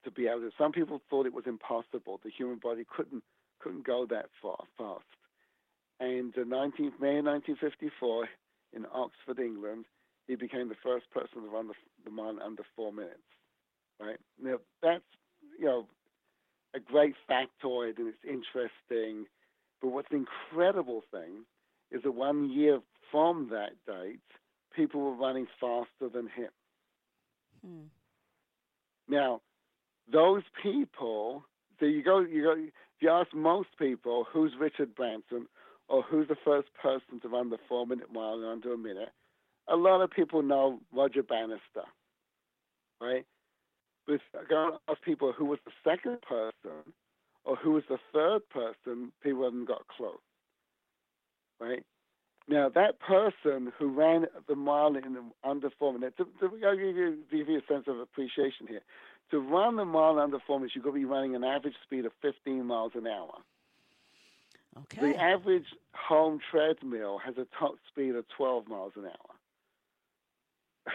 to 0.05 0.11
be 0.11 0.27
able 0.27 0.41
to. 0.41 0.51
Some 0.57 0.73
people 0.73 1.01
thought 1.09 1.27
it 1.27 1.35
was 1.35 1.47
impossible. 1.47 2.21
The 2.23 2.31
human 2.31 2.59
body 2.59 2.85
couldn't 2.89 3.23
couldn't 3.61 3.87
go 3.87 4.07
that 4.09 4.27
far 4.41 4.59
fast. 4.77 5.05
And 5.99 6.33
uh, 6.39 6.45
19, 6.47 6.93
May 7.01 7.21
1954, 7.21 8.29
in 8.73 8.87
Oxford, 8.95 9.41
England, 9.41 9.85
he 10.29 10.37
became 10.37 10.69
the 10.69 10.77
first 10.81 11.11
person 11.11 11.43
to 11.43 11.49
run 11.49 11.67
the, 11.67 11.75
the 12.05 12.11
mile 12.11 12.39
under 12.41 12.63
four 12.77 12.93
minutes. 12.93 13.19
Right 14.01 14.19
now, 14.41 14.59
that's 14.81 15.03
you 15.59 15.65
know 15.65 15.87
a 16.75 16.81
great 16.81 17.15
factoid 17.29 17.99
and 17.99 18.09
it's 18.09 18.25
interesting. 18.25 19.27
But 19.81 19.89
what's 19.89 20.09
the 20.11 20.17
incredible 20.17 21.03
thing 21.11 21.45
is 21.91 22.03
that 22.03 22.13
one 22.13 22.51
year 22.51 22.81
from 23.11 23.49
that 23.51 23.71
date, 23.87 24.21
people 24.79 25.01
were 25.01 25.17
running 25.17 25.49
faster 25.61 26.09
than 26.13 26.29
him. 26.29 26.51
Hmm. 27.67 27.87
Now, 29.09 29.41
those 30.11 30.43
people, 30.63 31.45
so 31.81 31.87
you 31.87 32.03
go, 32.05 32.21
you 32.21 32.43
go, 32.43 32.53
if 32.53 32.73
you 33.01 33.11
ask 33.11 33.35
most 33.35 33.71
people 33.79 34.25
who's 34.33 34.53
Richard 34.59 34.95
Branson 34.95 35.49
or 35.89 36.03
who's 36.03 36.29
the 36.29 36.37
first 36.45 36.69
person 36.81 37.21
to 37.23 37.29
run 37.29 37.51
the 37.51 37.59
four 37.69 37.87
minute 37.87 38.13
mile 38.13 38.45
under 38.49 38.73
a 38.73 38.79
minute, 38.79 39.11
a 39.69 39.75
lot 39.75 40.01
of 40.01 40.11
people 40.11 40.43
know 40.43 40.79
Roger 40.95 41.23
Bannister, 41.23 41.89
right? 43.01 43.27
But 44.07 44.15
if 44.15 44.21
you 44.33 44.41
go 44.49 44.79
ask 44.89 45.03
people 45.03 45.33
who 45.37 45.47
was 45.47 45.59
the 45.65 45.73
second 45.85 46.23
person 46.23 46.95
or 47.45 47.57
who 47.57 47.73
was 47.73 47.83
the 47.89 47.99
third 48.13 48.49
person, 48.51 49.13
people 49.23 49.45
haven't 49.45 49.67
got 49.67 49.87
close, 49.89 50.17
right? 51.61 51.83
Now, 52.49 52.71
that 52.71 52.99
person 53.00 53.73
who 53.78 53.88
ran 53.88 54.26
the 54.49 54.57
mile 54.57 54.97
in 54.97 55.33
under 55.45 55.69
four 55.78 55.93
minutes, 55.93 56.17
to, 56.17 56.25
to, 56.40 56.49
to 56.49 56.76
give, 56.76 56.97
you, 56.97 57.19
give 57.31 57.49
you 57.49 57.59
a 57.59 57.73
sense 57.73 57.85
of 57.87 57.99
appreciation 57.99 58.67
here, 58.67 58.81
to 59.31 59.38
run 59.38 59.76
the 59.76 59.85
mile 59.85 60.19
under 60.19 60.38
four 60.47 60.59
minutes, 60.59 60.75
you've 60.75 60.85
got 60.85 60.90
to 60.90 60.97
be 60.97 61.05
running 61.05 61.35
an 61.35 61.45
average 61.45 61.75
speed 61.85 62.07
of 62.07 62.12
15 62.23 62.64
miles 62.64 62.93
an 62.95 63.07
hour. 63.07 63.35
Okay. 64.78 65.12
The 65.12 65.21
average 65.21 65.67
home 65.93 66.40
treadmill 66.50 67.19
has 67.19 67.37
a 67.37 67.47
top 67.59 67.75
speed 67.88 68.14
of 68.14 68.25
12 68.35 68.69
miles 68.69 68.93
an 68.97 69.05
hour. 69.05 70.95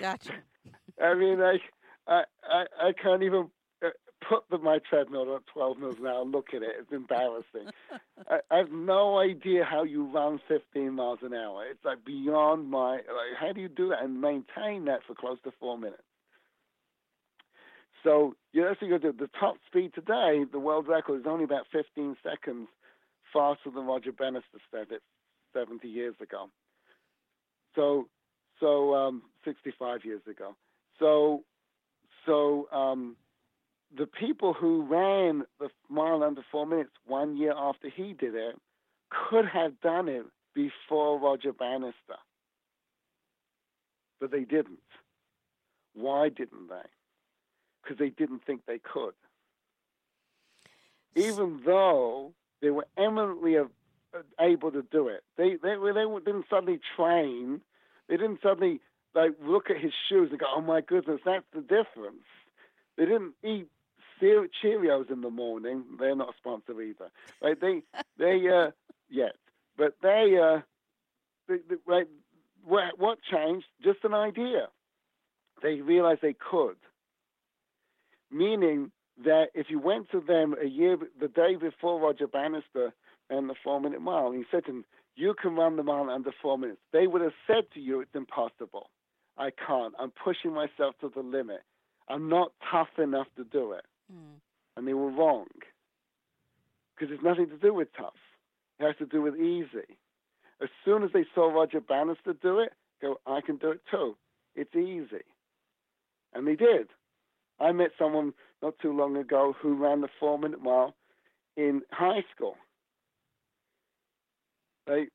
Gotcha. 0.00 0.32
I 1.02 1.14
mean, 1.14 1.38
like, 1.38 1.60
I, 2.06 2.24
I, 2.48 2.64
I 2.80 2.92
can't 2.92 3.22
even 3.22 3.50
put 4.28 4.44
the, 4.50 4.58
my 4.58 4.78
treadmill 4.88 5.36
at 5.36 5.46
12 5.52 5.78
miles 5.78 5.96
an 5.98 6.06
hour 6.06 6.24
look 6.24 6.48
at 6.54 6.62
it. 6.62 6.70
It's 6.80 6.92
embarrassing. 6.92 7.70
I, 8.28 8.38
I, 8.50 8.58
have 8.58 8.72
no 8.72 9.18
idea 9.18 9.64
how 9.64 9.84
you 9.84 10.04
run 10.04 10.40
15 10.48 10.92
miles 10.92 11.20
an 11.22 11.34
hour. 11.34 11.64
It's 11.70 11.84
like 11.84 12.04
beyond 12.04 12.70
my. 12.70 12.92
Like, 12.92 13.36
how 13.38 13.52
do 13.52 13.60
you 13.60 13.68
do 13.68 13.90
that 13.90 14.02
and 14.02 14.20
maintain 14.20 14.86
that 14.86 15.00
for 15.06 15.14
close 15.14 15.38
to 15.44 15.52
four 15.60 15.78
minutes? 15.78 16.02
So 18.04 18.34
yeah, 18.52 18.64
that's 18.68 18.80
what 18.80 18.90
you 18.90 18.98
do. 18.98 19.12
The 19.12 19.30
top 19.40 19.56
speed 19.66 19.92
today, 19.94 20.44
the 20.50 20.58
world 20.58 20.86
record 20.86 21.20
is 21.20 21.26
only 21.26 21.44
about 21.44 21.66
15 21.72 22.16
seconds 22.22 22.68
faster 23.32 23.70
than 23.74 23.86
Roger 23.86 24.12
Bannister 24.12 24.58
said 24.70 24.88
it 24.90 25.02
70 25.54 25.88
years 25.88 26.14
ago. 26.20 26.50
So, 27.74 28.08
so 28.60 28.94
um, 28.94 29.22
65 29.44 30.04
years 30.04 30.22
ago. 30.30 30.54
So, 30.98 31.42
so 32.26 32.68
um, 32.72 33.16
the 33.96 34.06
people 34.06 34.52
who 34.52 34.82
ran 34.82 35.44
the 35.60 35.68
mile 35.88 36.22
under 36.22 36.42
four 36.50 36.66
minutes 36.66 36.90
one 37.06 37.36
year 37.36 37.54
after 37.56 37.88
he 37.88 38.12
did 38.12 38.34
it 38.34 38.56
could 39.10 39.46
have 39.46 39.80
done 39.80 40.08
it 40.08 40.24
before 40.54 41.18
Roger 41.18 41.52
Bannister. 41.52 42.18
But 44.20 44.30
they 44.30 44.44
didn't. 44.44 44.78
Why 45.94 46.28
didn't 46.28 46.68
they? 46.68 46.88
Because 47.82 47.98
they 47.98 48.10
didn't 48.10 48.44
think 48.44 48.62
they 48.66 48.78
could. 48.78 49.14
Even 51.14 51.60
though 51.64 52.32
they 52.60 52.70
were 52.70 52.86
eminently 52.96 53.56
able 54.40 54.72
to 54.72 54.82
do 54.90 55.08
it, 55.08 55.22
they, 55.36 55.56
they, 55.62 55.76
they 55.76 56.04
didn't 56.24 56.46
suddenly 56.50 56.80
train. 56.96 57.60
They 58.08 58.16
didn't 58.16 58.40
suddenly 58.42 58.80
like 59.14 59.32
look 59.44 59.70
at 59.70 59.76
his 59.76 59.92
shoes 60.08 60.30
and 60.30 60.40
go, 60.40 60.46
"Oh 60.56 60.60
my 60.60 60.80
goodness, 60.80 61.20
that's 61.24 61.44
the 61.54 61.60
difference." 61.60 62.24
They 62.96 63.04
didn't 63.04 63.34
eat 63.44 63.68
Cheerios 64.22 65.10
in 65.10 65.20
the 65.20 65.30
morning. 65.30 65.84
They're 65.98 66.16
not 66.16 66.30
a 66.30 66.38
sponsor 66.38 66.80
either. 66.80 67.10
Right? 67.42 67.60
They 67.60 67.82
they 68.18 68.48
uh 68.48 68.70
yet, 69.10 69.36
but 69.76 69.96
they 70.02 70.38
uh 70.42 70.60
they, 71.48 71.56
they, 71.68 71.76
right, 71.86 72.06
what, 72.64 72.98
what 72.98 73.18
changed? 73.22 73.66
Just 73.82 74.04
an 74.04 74.14
idea. 74.14 74.68
They 75.62 75.80
realized 75.80 76.20
they 76.22 76.34
could. 76.34 76.76
Meaning 78.30 78.90
that 79.24 79.46
if 79.54 79.66
you 79.68 79.78
went 79.78 80.10
to 80.10 80.20
them 80.20 80.54
a 80.60 80.66
year, 80.66 80.96
the 81.20 81.28
day 81.28 81.56
before 81.56 82.00
Roger 82.00 82.26
Bannister 82.26 82.92
and 83.30 83.48
the 83.48 83.54
four 83.62 83.80
minute 83.80 84.00
mile, 84.00 84.28
and 84.28 84.38
you 84.38 84.44
said 84.50 84.64
to 84.66 84.72
them, 84.72 84.84
you 85.16 85.34
can 85.40 85.54
run 85.54 85.76
the 85.76 85.82
mile 85.84 86.10
under 86.10 86.32
four 86.42 86.58
minutes, 86.58 86.80
they 86.92 87.06
would 87.06 87.22
have 87.22 87.32
said 87.46 87.64
to 87.74 87.80
you, 87.80 88.00
it's 88.00 88.14
impossible. 88.14 88.90
I 89.36 89.50
can't. 89.50 89.94
I'm 89.98 90.10
pushing 90.10 90.52
myself 90.52 90.94
to 91.00 91.10
the 91.14 91.20
limit. 91.20 91.60
I'm 92.08 92.28
not 92.28 92.52
tough 92.70 92.98
enough 92.98 93.28
to 93.36 93.44
do 93.44 93.72
it. 93.72 93.84
Mm. 94.12 94.40
And 94.76 94.88
they 94.88 94.94
were 94.94 95.10
wrong. 95.10 95.46
Because 96.94 97.12
it's 97.12 97.22
nothing 97.22 97.48
to 97.48 97.56
do 97.56 97.74
with 97.74 97.88
tough. 97.96 98.14
It 98.78 98.84
has 98.84 98.96
to 98.98 99.06
do 99.06 99.22
with 99.22 99.36
easy. 99.36 99.96
As 100.62 100.68
soon 100.84 101.02
as 101.02 101.10
they 101.12 101.24
saw 101.34 101.52
Roger 101.52 101.80
Bannister 101.80 102.34
do 102.40 102.60
it, 102.60 102.72
go, 103.02 103.16
I 103.26 103.40
can 103.40 103.56
do 103.56 103.70
it 103.70 103.80
too. 103.90 104.16
It's 104.54 104.74
easy. 104.74 105.24
And 106.32 106.46
they 106.46 106.56
did. 106.56 106.88
I 107.60 107.72
met 107.72 107.90
someone 107.98 108.32
not 108.62 108.78
too 108.80 108.92
long 108.92 109.16
ago 109.16 109.54
who 109.60 109.74
ran 109.74 110.00
the 110.00 110.08
four 110.18 110.38
minute 110.38 110.62
mile 110.62 110.94
in 111.56 111.82
high 111.90 112.24
school. 112.34 112.56
They, 114.86 115.06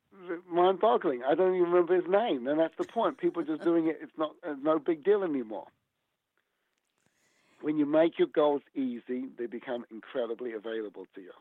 mind 0.52 0.80
boggling. 0.80 1.22
I 1.30 1.36
don't 1.36 1.56
even 1.56 1.70
remember 1.70 1.96
his 1.96 2.10
name. 2.10 2.48
And 2.48 2.60
that's 2.60 2.74
the 2.78 2.86
point. 2.86 3.18
People 3.18 3.44
are 3.44 3.46
just 3.46 3.64
doing 3.64 3.88
it, 3.88 4.00
it's 4.02 4.12
not 4.18 4.32
it's 4.44 4.60
no 4.64 4.80
big 4.80 5.04
deal 5.04 5.24
anymore 5.24 5.68
when 7.62 7.78
you 7.78 7.86
make 7.86 8.18
your 8.18 8.28
goals 8.28 8.62
easy, 8.76 9.26
they 9.38 9.46
become 9.46 9.86
incredibly 9.92 10.54
available 10.54 11.06
to 11.16 11.22
you. 11.22 11.32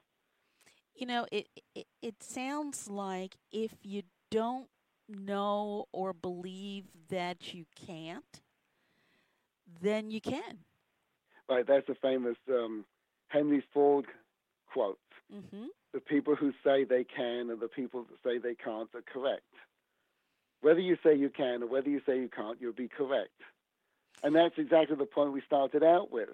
You 0.95 1.07
know, 1.07 1.27
it, 1.31 1.47
it 1.75 1.87
it 2.03 2.23
sounds 2.23 2.89
like 2.89 3.37
if 3.53 3.73
you 3.83 4.03
don't 4.31 4.69
know 5.09 5.87
or 5.93 6.13
believe 6.13 6.85
that 7.09 7.55
you 7.55 7.65
can't, 7.87 8.43
then 9.81 10.11
you 10.11 10.21
can. 10.21 10.59
Right, 11.49 11.67
that's 11.67 11.89
a 11.89 11.95
famous 11.95 12.37
um, 12.51 12.85
Henry 13.29 13.63
Ford 13.73 14.07
quote. 14.71 14.99
Mm-hmm. 15.35 15.67
The 15.95 16.01
people 16.01 16.35
who 16.35 16.53
say 16.65 16.85
they 16.85 17.05
can 17.05 17.51
and 17.51 17.61
the 17.61 17.69
people 17.69 18.05
that 18.05 18.29
say 18.29 18.39
they 18.39 18.55
can't 18.55 18.89
are 18.95 19.03
correct. 19.13 19.43
Whether 20.61 20.81
you 20.81 20.97
say 21.03 21.15
you 21.15 21.31
can 21.31 21.63
or 21.63 21.67
whether 21.67 21.89
you 21.89 22.01
say 22.05 22.19
you 22.19 22.29
can't, 22.29 22.61
you'll 22.61 22.73
be 22.73 22.89
correct. 22.89 23.31
And 24.23 24.35
that's 24.35 24.59
exactly 24.59 24.97
the 24.97 25.07
point 25.07 25.33
we 25.33 25.43
started 25.43 25.83
out 25.83 26.11
with. 26.11 26.31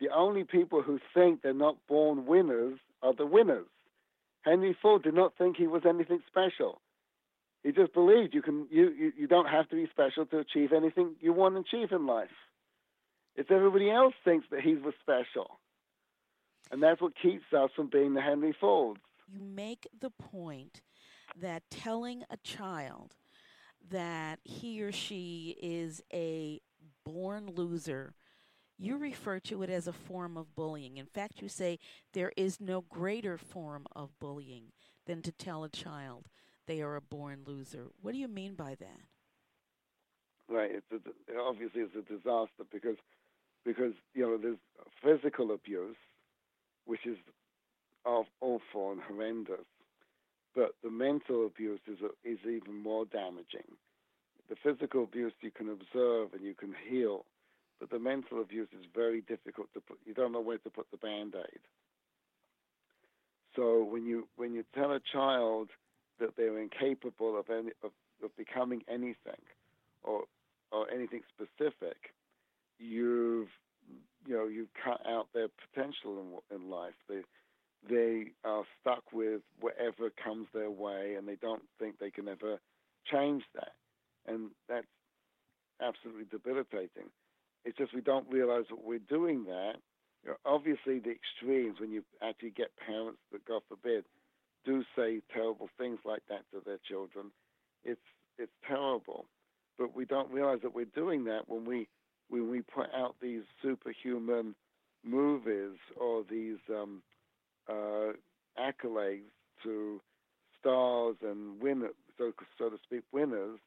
The 0.00 0.10
only 0.10 0.44
people 0.44 0.82
who 0.82 1.00
think 1.12 1.42
they're 1.42 1.52
not 1.52 1.76
born 1.88 2.26
winners 2.26 2.78
are 3.02 3.14
the 3.14 3.26
winners. 3.26 3.66
Henry 4.42 4.76
Ford 4.80 5.02
did 5.02 5.14
not 5.14 5.36
think 5.36 5.56
he 5.56 5.66
was 5.66 5.82
anything 5.86 6.22
special. 6.28 6.80
He 7.64 7.72
just 7.72 7.92
believed 7.92 8.34
you 8.34 8.42
can 8.42 8.66
you, 8.70 8.90
you, 8.90 9.12
you 9.18 9.26
don't 9.26 9.48
have 9.48 9.68
to 9.70 9.76
be 9.76 9.88
special 9.90 10.24
to 10.26 10.38
achieve 10.38 10.72
anything 10.72 11.16
you 11.20 11.32
want 11.32 11.54
to 11.54 11.60
achieve 11.60 11.92
in 11.92 12.06
life. 12.06 12.28
It's 13.34 13.50
everybody 13.50 13.90
else 13.90 14.14
thinks 14.24 14.46
that 14.50 14.60
he 14.60 14.74
was 14.74 14.94
special. 15.00 15.58
And 16.70 16.82
that's 16.82 17.00
what 17.00 17.12
keeps 17.20 17.52
us 17.52 17.70
from 17.74 17.88
being 17.88 18.14
the 18.14 18.20
Henry 18.20 18.54
Fords. 18.58 19.00
You 19.32 19.40
make 19.40 19.86
the 19.98 20.10
point 20.10 20.82
that 21.40 21.62
telling 21.70 22.24
a 22.30 22.36
child 22.38 23.14
that 23.90 24.38
he 24.44 24.82
or 24.82 24.92
she 24.92 25.56
is 25.60 26.02
a 26.12 26.60
born 27.08 27.50
loser, 27.54 28.14
you 28.78 28.96
refer 28.96 29.40
to 29.40 29.62
it 29.62 29.70
as 29.70 29.86
a 29.86 29.92
form 29.92 30.36
of 30.36 30.54
bullying. 30.54 30.98
In 30.98 31.06
fact, 31.06 31.42
you 31.42 31.48
say 31.48 31.78
there 32.12 32.32
is 32.36 32.60
no 32.60 32.82
greater 32.82 33.38
form 33.38 33.86
of 33.96 34.18
bullying 34.20 34.72
than 35.06 35.22
to 35.22 35.32
tell 35.32 35.64
a 35.64 35.68
child 35.68 36.26
they 36.66 36.82
are 36.82 36.96
a 36.96 37.00
born 37.00 37.42
loser. 37.46 37.88
What 38.02 38.12
do 38.12 38.18
you 38.18 38.28
mean 38.28 38.54
by 38.54 38.74
that? 38.76 39.00
right? 40.48 40.70
It's 40.72 40.92
a, 40.92 41.38
obviously 41.38 41.82
it's 41.82 41.94
a 41.94 42.02
disaster 42.02 42.64
because 42.72 42.96
because 43.64 43.92
you 44.14 44.22
know 44.22 44.38
there's 44.38 44.58
physical 45.02 45.52
abuse, 45.52 45.96
which 46.86 47.06
is 47.06 47.18
awful 48.04 48.92
and 48.92 49.00
horrendous, 49.02 49.66
but 50.54 50.70
the 50.82 50.90
mental 50.90 51.46
abuse 51.46 51.80
is 51.86 51.98
is 52.24 52.38
even 52.44 52.82
more 52.82 53.04
damaging. 53.06 53.76
The 54.48 54.56
physical 54.62 55.04
abuse 55.04 55.32
you 55.40 55.50
can 55.50 55.68
observe 55.68 56.32
and 56.32 56.42
you 56.42 56.54
can 56.54 56.74
heal, 56.88 57.24
but 57.80 57.90
the 57.90 57.98
mental 57.98 58.40
abuse 58.40 58.68
is 58.72 58.86
very 58.94 59.20
difficult 59.22 59.68
to 59.74 59.80
put. 59.80 59.98
You 60.06 60.14
don't 60.14 60.32
know 60.32 60.40
where 60.40 60.58
to 60.58 60.70
put 60.70 60.90
the 60.90 60.96
band 60.96 61.34
aid. 61.36 61.60
So 63.56 63.84
when 63.84 64.06
you 64.06 64.26
when 64.36 64.54
you 64.54 64.64
tell 64.74 64.92
a 64.92 65.00
child 65.12 65.68
that 66.20 66.36
they're 66.36 66.58
incapable 66.58 67.38
of 67.38 67.50
any 67.50 67.72
of, 67.82 67.90
of 68.22 68.36
becoming 68.36 68.82
anything, 68.88 69.42
or 70.02 70.22
or 70.72 70.90
anything 70.90 71.22
specific, 71.34 72.14
you've 72.78 73.48
you 74.26 74.34
know 74.34 74.46
you 74.46 74.68
cut 74.84 75.00
out 75.06 75.28
their 75.34 75.48
potential 75.48 76.42
in, 76.50 76.56
in 76.56 76.70
life. 76.70 76.94
They 77.08 77.22
they 77.88 78.32
are 78.44 78.64
stuck 78.80 79.12
with 79.12 79.42
whatever 79.60 80.10
comes 80.22 80.46
their 80.52 80.70
way, 80.70 81.14
and 81.16 81.26
they 81.28 81.36
don't 81.36 81.62
think 81.78 81.98
they 81.98 82.10
can 82.10 82.28
ever 82.28 82.60
change 83.10 83.42
that, 83.54 83.72
absolutely 86.18 86.38
debilitating. 86.38 87.10
It's 87.64 87.76
just 87.76 87.94
we 87.94 88.00
don't 88.00 88.26
realize 88.30 88.64
that 88.70 88.84
we're 88.84 88.98
doing 88.98 89.44
that. 89.44 89.74
You 90.24 90.30
know, 90.30 90.36
obviously, 90.44 90.98
the 90.98 91.10
extremes 91.10 91.80
when 91.80 91.90
you 91.90 92.02
actually 92.22 92.50
get 92.50 92.68
parents 92.84 93.18
that, 93.32 93.44
God 93.44 93.62
forbid, 93.68 94.04
do 94.64 94.82
say 94.96 95.20
terrible 95.32 95.68
things 95.78 95.98
like 96.04 96.22
that 96.28 96.42
to 96.52 96.62
their 96.64 96.78
children, 96.88 97.30
it's 97.84 98.00
it's 98.38 98.52
terrible. 98.66 99.26
But 99.78 99.94
we 99.94 100.04
don't 100.04 100.30
realize 100.30 100.58
that 100.62 100.74
we're 100.74 100.86
doing 100.86 101.24
that 101.24 101.42
when 101.48 101.64
we 101.64 101.88
when 102.28 102.50
we 102.50 102.62
put 102.62 102.86
out 102.94 103.16
these 103.22 103.42
superhuman 103.62 104.54
movies 105.04 105.78
or 105.98 106.24
these 106.28 106.58
um, 106.70 107.02
uh, 107.68 108.12
accolades 108.58 109.30
to 109.62 110.00
stars 110.60 111.16
and 111.22 111.60
winners, 111.60 111.94
so, 112.18 112.32
so 112.58 112.68
to 112.68 112.76
speak, 112.84 113.02
winners, 113.12 113.58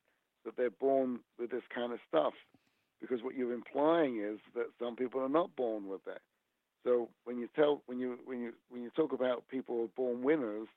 that 0.46 0.56
they're 0.58 0.70
born 0.70 1.20
this 1.52 1.64
kind 1.74 1.94
of 1.94 2.00
stuff. 2.08 2.34
Because 3.00 3.24
what 3.24 3.36
you're 3.36 3.54
implying 3.54 4.22
is 4.22 4.40
that 4.56 4.68
some 4.80 4.96
people 4.96 5.22
are 5.22 5.30
not 5.30 5.56
born 5.56 5.88
with 5.88 6.04
that. 6.06 6.22
So 6.84 7.10
when 7.26 7.38
you 7.38 7.48
tell 7.56 7.82
when 7.86 8.00
you 8.00 8.18
when 8.26 8.40
you 8.40 8.54
when 8.70 8.84
you 8.84 8.90
talk 8.96 9.12
about 9.12 9.48
people 9.50 9.84
are 9.84 9.88
born 9.96 10.24
winners, 10.24 10.68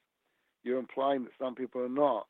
you're 0.63 0.79
implying 0.79 1.25
that 1.25 1.33
some 1.39 1.55
people 1.55 1.83
are 1.83 1.89
not, 1.89 2.27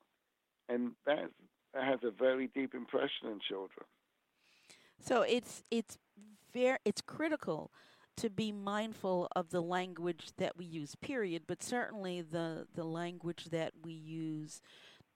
and 0.69 0.93
that 1.07 1.31
has 1.75 2.01
a 2.05 2.11
very 2.11 2.49
deep 2.49 2.75
impression 2.75 3.29
in 3.29 3.41
children. 3.49 3.87
So 5.01 5.23
it's 5.23 5.63
it's 5.71 5.99
very 6.53 6.79
it's 6.85 7.01
critical 7.01 7.73
to 8.17 8.31
be 8.31 8.53
mindful 8.53 9.29
of 9.35 9.51
the 9.51 9.61
language 9.61 10.31
that 10.39 10.57
we 10.57 10.65
use. 10.65 10.95
Period. 10.95 11.43
But 11.47 11.63
certainly 11.63 12.23
the 12.23 12.67
the 12.75 12.85
language 12.85 13.47
that 13.51 13.73
we 13.83 13.93
use 13.93 14.61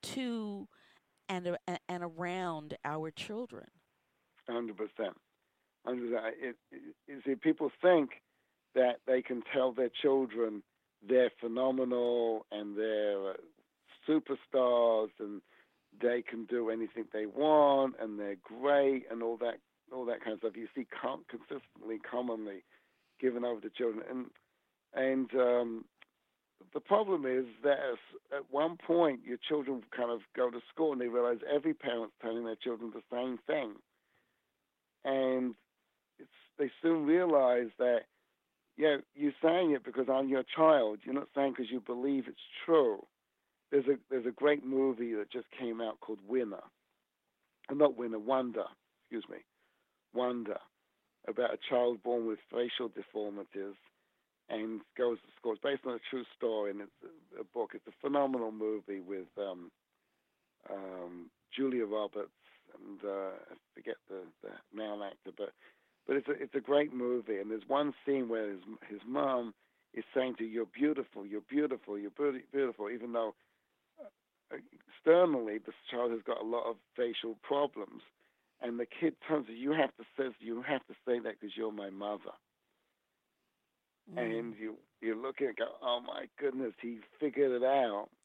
to 0.02 0.68
and 1.28 1.56
and 1.88 2.02
around 2.02 2.76
our 2.84 3.10
children. 3.10 3.66
Hundred 4.48 4.76
percent. 4.76 5.16
Hundred 5.84 6.10
percent. 6.12 6.34
You 7.06 7.20
see, 7.26 7.34
people 7.34 7.70
think 7.82 8.10
that 8.74 9.00
they 9.06 9.22
can 9.22 9.42
tell 9.52 9.72
their 9.72 9.90
children 10.02 10.62
they're 11.06 11.30
phenomenal 11.40 12.46
and 12.50 12.76
they're 12.76 13.36
superstars 14.08 15.10
and 15.20 15.40
they 16.00 16.22
can 16.22 16.44
do 16.46 16.70
anything 16.70 17.04
they 17.12 17.26
want 17.26 17.94
and 18.00 18.18
they're 18.18 18.36
great 18.42 19.04
and 19.10 19.22
all 19.22 19.36
that 19.36 19.58
all 19.92 20.04
that 20.04 20.20
kind 20.22 20.34
of 20.34 20.38
stuff. 20.40 20.52
You 20.56 20.68
see 20.74 20.86
consistently, 21.28 21.98
commonly 22.10 22.64
given 23.20 23.44
over 23.44 23.60
to 23.60 23.70
children, 23.70 24.04
and 24.08 24.26
and 24.94 25.34
um, 25.34 25.84
the 26.74 26.80
problem 26.80 27.24
is 27.24 27.46
that 27.62 27.78
at 28.32 28.44
one 28.50 28.76
point 28.76 29.20
your 29.24 29.38
children 29.48 29.82
kind 29.96 30.10
of 30.10 30.20
go 30.36 30.50
to 30.50 30.60
school 30.72 30.92
and 30.92 31.00
they 31.00 31.08
realize 31.08 31.38
every 31.52 31.74
parent's 31.74 32.14
telling 32.20 32.44
their 32.44 32.56
children 32.56 32.92
the 32.94 33.02
same 33.12 33.38
thing, 33.46 33.74
and 35.04 35.54
they 36.58 36.70
soon 36.82 37.06
realize 37.06 37.68
that 37.78 38.00
yeah, 38.76 38.98
you're 39.16 39.32
saying 39.42 39.72
it 39.72 39.84
because 39.84 40.06
I'm 40.08 40.28
your 40.28 40.44
child. 40.54 41.00
You're 41.02 41.14
not 41.14 41.28
saying 41.34 41.54
because 41.56 41.70
you 41.70 41.80
believe 41.80 42.24
it's 42.28 42.38
true. 42.64 43.04
There's 43.72 43.86
a 43.86 43.98
there's 44.08 44.26
a 44.26 44.30
great 44.30 44.64
movie 44.64 45.14
that 45.14 45.32
just 45.32 45.46
came 45.58 45.80
out 45.80 46.00
called 46.00 46.20
Winner, 46.26 46.62
and 47.68 47.82
uh, 47.82 47.84
not 47.84 47.98
Winner, 47.98 48.20
Wonder. 48.20 48.64
Excuse 49.02 49.24
me, 49.28 49.38
Wonder, 50.14 50.58
about 51.26 51.54
a 51.54 51.58
child 51.68 52.02
born 52.02 52.26
with 52.26 52.38
facial 52.52 52.88
deformities, 52.88 53.74
and 54.48 54.80
goes 54.96 55.18
to 55.18 55.28
school. 55.36 55.52
It's 55.52 55.62
based 55.62 55.86
on 55.86 55.94
a 55.94 56.10
true 56.10 56.24
story, 56.36 56.70
and 56.70 56.80
it's 56.80 57.12
a, 57.38 57.44
book. 57.44 57.70
It's 57.74 57.86
a 57.86 58.00
phenomenal 58.00 58.52
movie 58.52 59.00
with 59.00 59.28
um, 59.38 59.70
um, 60.70 61.30
Julia 61.54 61.84
Roberts 61.84 62.30
and 62.74 62.98
uh, 63.04 63.34
I 63.50 63.54
forget 63.74 63.96
the 64.08 64.22
the 64.42 64.50
male 64.74 65.02
actor, 65.04 65.32
but 65.36 65.50
but 66.06 66.16
it's 66.16 66.28
a 66.28 66.32
it's 66.32 66.54
a 66.54 66.60
great 66.60 66.92
movie, 66.92 67.38
and 67.38 67.50
there's 67.50 67.66
one 67.66 67.94
scene 68.04 68.28
where 68.28 68.50
his 68.50 68.60
his 68.88 69.00
mom 69.06 69.54
is 69.94 70.04
saying 70.14 70.36
to 70.38 70.44
you, 70.44 70.50
"You're 70.50 70.66
beautiful, 70.66 71.26
you're 71.26 71.40
beautiful, 71.48 71.98
you're 71.98 72.10
beautiful," 72.52 72.90
even 72.90 73.12
though 73.12 73.34
uh, 74.00 74.56
externally 74.88 75.58
the 75.58 75.72
child 75.90 76.12
has 76.12 76.22
got 76.26 76.40
a 76.40 76.46
lot 76.46 76.68
of 76.68 76.76
facial 76.96 77.36
problems, 77.42 78.02
and 78.60 78.78
the 78.78 78.86
kid 78.86 79.14
to 79.28 79.44
you, 79.48 79.70
"You 79.70 79.72
have 79.72 79.94
to 79.96 80.04
say 80.16 80.34
you 80.40 80.62
have 80.62 80.86
to 80.86 80.94
say 81.06 81.18
that 81.20 81.40
because 81.40 81.56
you're 81.56 81.72
my 81.72 81.90
mother." 81.90 82.32
Mm. 84.14 84.18
And 84.18 84.54
you 84.58 84.76
you 85.00 85.14
look 85.20 85.40
at 85.40 85.48
it, 85.50 85.56
go, 85.56 85.68
"Oh 85.82 86.00
my 86.00 86.26
goodness, 86.38 86.74
he 86.80 86.98
figured 87.20 87.52
it 87.52 87.64
out." 87.64 88.08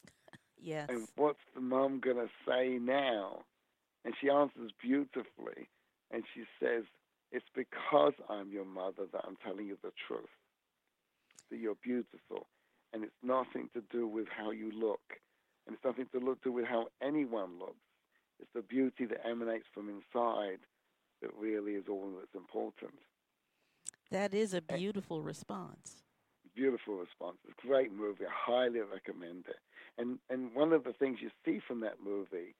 Yes. 0.62 0.88
And 0.90 1.08
what's 1.18 1.40
the 1.54 1.60
mom 1.62 2.00
gonna 2.00 2.30
say 2.48 2.78
now? 2.80 3.44
And 4.06 4.14
she 4.22 4.30
answers 4.30 4.72
beautifully, 4.82 5.68
and 6.12 6.24
she 6.34 6.44
says, 6.60 6.84
it's 7.34 7.46
because 7.56 8.14
I'm 8.30 8.52
your 8.52 8.64
mother 8.64 9.06
that 9.12 9.26
I'm 9.26 9.38
telling 9.44 9.66
you 9.66 9.78
the 9.82 9.92
truth. 10.08 10.30
That 11.50 11.58
you're 11.58 11.76
beautiful. 11.84 12.48
And 12.94 13.04
it's 13.04 13.24
nothing 13.24 13.70
to 13.74 13.82
do 13.92 14.08
with 14.08 14.28
how 14.30 14.52
you 14.52 14.72
look. 14.72 15.02
And 15.66 15.76
it's 15.76 15.84
nothing 15.84 16.06
to 16.14 16.36
do 16.44 16.52
with 16.52 16.66
how 16.66 16.88
anyone 17.02 17.58
looks. 17.60 17.82
It's 18.40 18.52
the 18.54 18.62
beauty 18.62 19.06
that 19.06 19.26
emanates 19.26 19.66
from 19.74 19.90
inside 19.90 20.60
that 21.22 21.32
really 21.40 21.74
is 21.74 21.86
all 21.90 22.12
that's 22.16 22.36
important. 22.36 22.94
That 24.14 24.36
is 24.36 24.54
a 24.54 24.62
beautiful 24.62 25.18
and, 25.18 25.26
response. 25.26 26.04
Beautiful 26.56 26.98
response. 26.98 27.38
It's 27.50 27.58
a 27.64 27.68
great 27.68 27.92
movie. 27.92 28.26
I 28.26 28.52
highly 28.52 28.80
recommend 28.80 29.46
it. 29.48 29.58
And 29.98 30.20
and 30.30 30.54
one 30.54 30.72
of 30.72 30.84
the 30.84 30.94
things 30.94 31.18
you 31.20 31.32
see 31.44 31.60
from 31.68 31.80
that 31.80 31.96
movie, 32.06 32.54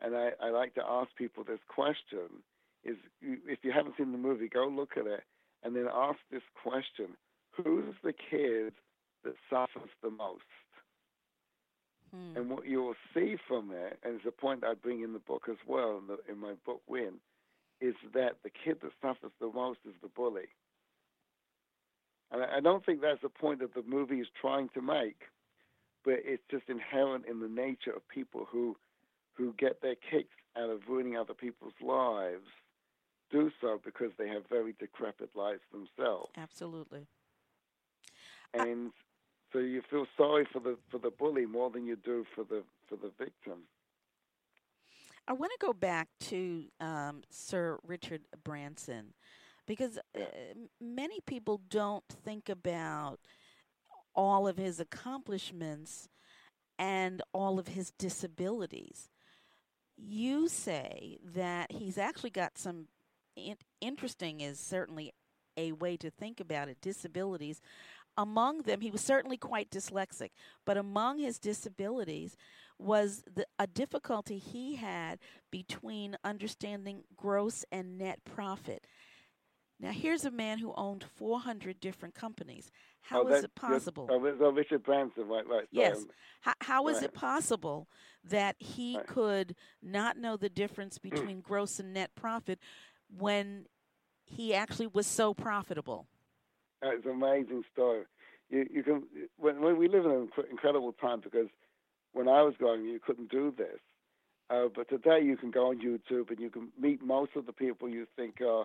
and 0.00 0.16
I, 0.16 0.30
I 0.42 0.50
like 0.50 0.74
to 0.74 0.82
ask 0.84 1.14
people 1.16 1.44
this 1.44 1.60
question, 1.68 2.42
is 2.82 2.96
if 3.22 3.60
you 3.62 3.70
haven't 3.70 3.94
seen 3.96 4.10
the 4.10 4.18
movie, 4.18 4.48
go 4.48 4.66
look 4.66 4.96
at 4.96 5.06
it 5.06 5.22
and 5.62 5.76
then 5.76 5.86
ask 5.94 6.18
this 6.32 6.42
question: 6.60 7.16
Who's 7.52 7.94
the 8.02 8.12
kid 8.12 8.72
that 9.22 9.34
suffers 9.48 9.90
the 10.02 10.10
most? 10.10 10.42
Hmm. 12.12 12.36
And 12.36 12.50
what 12.50 12.66
you 12.66 12.82
will 12.82 12.96
see 13.14 13.36
from 13.46 13.70
it, 13.70 14.00
and 14.02 14.16
it's 14.16 14.26
a 14.26 14.32
point 14.32 14.64
I 14.64 14.74
bring 14.74 15.02
in 15.02 15.12
the 15.12 15.20
book 15.20 15.44
as 15.48 15.58
well, 15.68 15.98
in, 15.98 16.08
the, 16.08 16.18
in 16.32 16.40
my 16.40 16.54
book 16.64 16.82
Win, 16.88 17.20
is 17.80 17.94
that 18.12 18.38
the 18.42 18.50
kid 18.50 18.78
that 18.82 18.90
suffers 19.00 19.30
the 19.40 19.52
most 19.54 19.78
is 19.86 19.94
the 20.02 20.08
bully. 20.08 20.48
And 22.32 22.42
I 22.42 22.60
don't 22.60 22.84
think 22.84 23.00
that's 23.00 23.22
the 23.22 23.28
point 23.28 23.60
that 23.60 23.74
the 23.74 23.82
movie 23.86 24.20
is 24.20 24.26
trying 24.40 24.68
to 24.70 24.82
make, 24.82 25.22
but 26.04 26.14
it's 26.24 26.42
just 26.50 26.64
inherent 26.68 27.24
in 27.26 27.40
the 27.40 27.48
nature 27.48 27.92
of 27.92 28.06
people 28.08 28.46
who 28.50 28.76
who 29.34 29.54
get 29.58 29.82
their 29.82 29.94
kicks 30.10 30.34
out 30.56 30.70
of 30.70 30.80
ruining 30.88 31.16
other 31.16 31.34
people's 31.34 31.74
lives 31.82 32.46
do 33.30 33.50
so 33.60 33.78
because 33.84 34.10
they 34.18 34.28
have 34.28 34.42
very 34.48 34.74
decrepit 34.78 35.30
lives 35.34 35.60
themselves. 35.72 36.30
Absolutely. 36.36 37.06
And 38.54 38.92
so 39.52 39.58
you 39.58 39.82
feel 39.90 40.06
sorry 40.16 40.46
for 40.52 40.60
the 40.60 40.76
for 40.90 40.98
the 40.98 41.10
bully 41.10 41.46
more 41.46 41.70
than 41.70 41.86
you 41.86 41.96
do 41.96 42.24
for 42.34 42.44
the 42.44 42.62
for 42.88 42.96
the 42.96 43.10
victim. 43.18 43.64
I 45.28 45.32
want 45.32 45.50
to 45.58 45.66
go 45.66 45.72
back 45.72 46.08
to 46.20 46.66
um, 46.80 47.22
Sir 47.30 47.78
Richard 47.84 48.22
Branson 48.44 49.14
because 49.66 49.98
uh, 49.98 50.20
many 50.80 51.20
people 51.26 51.60
don't 51.68 52.04
think 52.08 52.48
about 52.48 53.18
all 54.14 54.48
of 54.48 54.56
his 54.56 54.80
accomplishments 54.80 56.08
and 56.78 57.22
all 57.32 57.58
of 57.58 57.68
his 57.68 57.92
disabilities. 57.98 59.10
You 59.96 60.48
say 60.48 61.18
that 61.34 61.72
he's 61.72 61.98
actually 61.98 62.30
got 62.30 62.58
some 62.58 62.88
in- 63.36 63.56
interesting 63.80 64.40
is 64.40 64.58
certainly 64.58 65.12
a 65.56 65.72
way 65.72 65.96
to 65.96 66.10
think 66.10 66.40
about 66.40 66.68
it. 66.68 66.78
Disabilities. 66.80 67.60
Among 68.18 68.62
them, 68.62 68.80
he 68.80 68.90
was 68.90 69.02
certainly 69.02 69.36
quite 69.36 69.70
dyslexic, 69.70 70.30
but 70.64 70.78
among 70.78 71.18
his 71.18 71.38
disabilities 71.38 72.36
was 72.78 73.22
the, 73.34 73.46
a 73.58 73.66
difficulty 73.66 74.38
he 74.38 74.76
had 74.76 75.18
between 75.50 76.16
understanding 76.24 77.04
gross 77.14 77.64
and 77.70 77.98
net 77.98 78.20
profit. 78.24 78.86
Now, 79.78 79.90
here's 79.90 80.24
a 80.24 80.30
man 80.30 80.58
who 80.58 80.72
owned 80.74 81.04
400 81.04 81.80
different 81.80 82.14
companies. 82.14 82.70
How 83.02 83.24
oh, 83.24 83.28
is 83.28 83.44
it 83.44 83.54
possible? 83.54 84.08
Oh, 84.10 84.36
oh, 84.40 84.50
Richard 84.50 84.82
Branson, 84.82 85.28
right, 85.28 85.46
right. 85.46 85.66
Yes. 85.70 86.04
How, 86.40 86.54
how 86.60 86.88
is 86.88 86.96
right. 86.96 87.04
it 87.04 87.14
possible 87.14 87.86
that 88.24 88.56
he 88.58 88.96
Right. 88.96 89.06
could 89.06 89.54
not 89.82 90.16
know 90.16 90.36
the 90.36 90.48
difference 90.48 90.98
between 90.98 91.40
gross 91.40 91.78
and 91.78 91.92
net 91.92 92.14
profit 92.14 92.58
when 93.16 93.66
he 94.24 94.54
actually 94.54 94.86
was 94.86 95.06
so 95.06 95.34
profitable? 95.34 96.08
It's 96.82 97.04
an 97.04 97.12
amazing 97.12 97.64
story. 97.72 98.04
You, 98.48 98.66
you 98.72 98.82
can 98.82 99.02
when, 99.36 99.60
when 99.60 99.76
we 99.76 99.88
live 99.88 100.04
in 100.04 100.10
an 100.10 100.28
incredible 100.50 100.92
time 100.92 101.20
because 101.20 101.48
when 102.12 102.28
I 102.28 102.42
was 102.42 102.54
growing, 102.58 102.84
you 102.84 103.00
couldn't 103.04 103.30
do 103.30 103.52
this. 103.56 103.78
Uh, 104.48 104.66
but 104.74 104.88
today 104.88 105.20
you 105.22 105.36
can 105.36 105.50
go 105.50 105.70
on 105.70 105.80
YouTube 105.80 106.30
and 106.30 106.38
you 106.38 106.50
can 106.50 106.68
meet 106.80 107.02
most 107.02 107.32
of 107.34 107.46
the 107.46 107.52
people 107.52 107.88
you 107.88 108.06
think 108.16 108.40
are, 108.40 108.64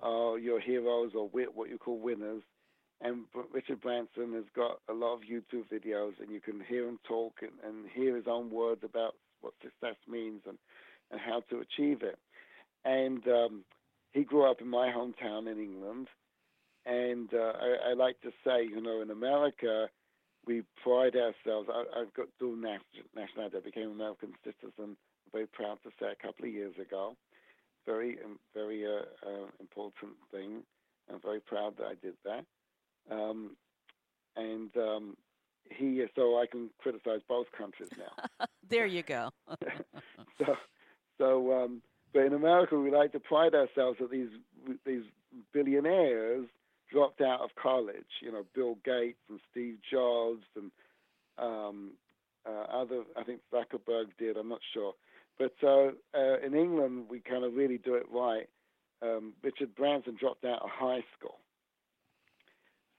are 0.00 0.38
your 0.38 0.60
heroes 0.60 1.12
or 1.14 1.28
what 1.28 1.68
you 1.68 1.78
call 1.78 1.98
winners. 1.98 2.42
And 3.00 3.24
Richard 3.52 3.80
Branson 3.80 4.32
has 4.34 4.44
got 4.54 4.78
a 4.88 4.92
lot 4.92 5.14
of 5.14 5.20
YouTube 5.22 5.64
videos, 5.72 6.12
and 6.20 6.30
you 6.30 6.40
can 6.40 6.60
hear 6.68 6.86
him 6.88 7.00
talk 7.02 7.34
and, 7.42 7.50
and 7.66 7.90
hear 7.92 8.14
his 8.14 8.26
own 8.28 8.50
words 8.50 8.82
about 8.84 9.14
what 9.40 9.54
success 9.60 9.96
means 10.08 10.42
and, 10.46 10.56
and 11.10 11.20
how 11.20 11.42
to 11.50 11.58
achieve 11.60 12.02
it. 12.02 12.18
And 12.84 13.26
um, 13.26 13.64
he 14.12 14.22
grew 14.22 14.48
up 14.48 14.60
in 14.60 14.68
my 14.68 14.88
hometown 14.88 15.50
in 15.50 15.58
England. 15.58 16.08
And 16.86 17.28
uh, 17.34 17.52
I, 17.60 17.90
I 17.90 17.92
like 17.94 18.20
to 18.22 18.30
say, 18.44 18.64
you 18.64 18.80
know, 18.80 19.02
in 19.02 19.10
America, 19.10 19.88
we 20.46 20.62
pride 20.82 21.14
ourselves. 21.14 21.68
I, 21.72 22.00
I've 22.00 22.14
got 22.14 22.26
dual 22.38 22.56
nation- 22.56 23.08
nationality. 23.14 23.56
I 23.56 23.60
became 23.60 23.88
an 23.88 23.92
American 23.92 24.32
citizen. 24.44 24.70
I'm 24.78 24.96
very 25.32 25.46
proud 25.46 25.78
to 25.84 25.90
say 26.00 26.06
a 26.12 26.26
couple 26.26 26.46
of 26.46 26.52
years 26.52 26.74
ago. 26.80 27.16
Very, 27.86 28.18
very 28.54 28.86
uh, 28.86 29.28
uh, 29.28 29.46
important 29.60 30.12
thing. 30.30 30.62
I'm 31.12 31.20
very 31.20 31.40
proud 31.40 31.76
that 31.78 31.86
I 31.86 31.94
did 31.94 32.14
that. 32.24 32.44
Um, 33.10 33.56
and 34.36 34.70
um, 34.76 35.16
he, 35.70 36.04
so 36.14 36.38
I 36.38 36.46
can 36.50 36.70
criticize 36.78 37.20
both 37.28 37.46
countries 37.56 37.90
now. 37.98 38.46
There 38.68 38.86
you 38.86 39.02
go. 39.02 39.28
so, 40.38 40.56
so, 41.18 41.52
um, 41.52 41.82
but 42.14 42.22
in 42.24 42.32
America, 42.32 42.78
we 42.78 42.90
like 42.90 43.12
to 43.12 43.20
pride 43.20 43.54
ourselves 43.54 43.98
that 44.00 44.10
these 44.10 44.30
these 44.86 45.02
billionaires 45.52 46.46
dropped 46.90 47.20
out 47.20 47.40
of 47.40 47.50
college. 47.60 48.22
You 48.22 48.32
know, 48.32 48.44
Bill 48.54 48.78
Gates 48.82 49.18
and 49.28 49.40
Steve 49.50 49.76
Jobs 49.90 50.44
and 50.56 50.70
um, 51.36 51.90
uh, 52.46 52.64
other. 52.72 53.02
I 53.14 53.24
think 53.24 53.40
Zuckerberg 53.52 54.06
did. 54.18 54.38
I'm 54.38 54.48
not 54.48 54.60
sure. 54.72 54.94
But 55.38 55.52
uh, 55.62 55.90
uh, 56.16 56.38
in 56.44 56.54
England, 56.54 57.06
we 57.08 57.20
kind 57.20 57.44
of 57.44 57.54
really 57.54 57.78
do 57.78 57.94
it 57.94 58.06
right. 58.12 58.48
Um, 59.02 59.32
Richard 59.42 59.74
Branson 59.74 60.16
dropped 60.18 60.44
out 60.44 60.62
of 60.62 60.70
high 60.70 61.04
school. 61.18 61.38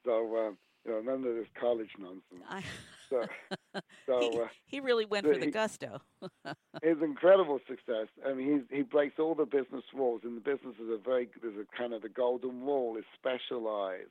So, 0.05 0.11
uh, 0.35 0.51
you 0.85 0.91
know, 0.91 1.01
none 1.01 1.25
of 1.29 1.35
this 1.35 1.47
college 1.59 1.91
nonsense. 1.97 2.43
I, 2.49 2.63
So, 3.09 3.25
so 4.05 4.19
he, 4.19 4.39
uh, 4.39 4.47
he 4.65 4.79
really 4.81 5.05
went 5.05 5.25
the- 5.25 5.33
for 5.33 5.39
the 5.39 5.45
he- 5.45 5.51
gusto. 5.51 6.01
his 6.83 6.97
incredible 7.01 7.59
success. 7.67 8.07
I 8.27 8.33
mean, 8.33 8.65
he 8.69 8.77
he 8.77 8.81
breaks 8.83 9.19
all 9.19 9.35
the 9.35 9.45
business 9.45 9.83
rules. 9.93 10.21
In 10.25 10.35
the 10.35 10.41
business, 10.41 10.75
is 10.81 10.89
a 10.89 10.97
very 10.97 11.29
there's 11.41 11.55
a 11.55 11.77
kind 11.77 11.93
of 11.93 12.01
the 12.01 12.09
golden 12.09 12.61
rule 12.61 12.97
is 12.97 13.05
specialize 13.17 14.09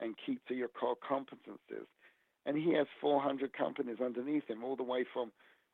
and 0.00 0.14
keep 0.26 0.44
to 0.46 0.54
your 0.54 0.68
core 0.68 0.96
competencies. 0.96 1.86
And 2.44 2.56
he 2.56 2.72
has 2.74 2.88
400 3.00 3.52
companies 3.52 3.98
underneath 4.04 4.48
him, 4.48 4.64
all 4.64 4.74
the 4.74 4.82
way 4.82 5.04
from 5.12 5.30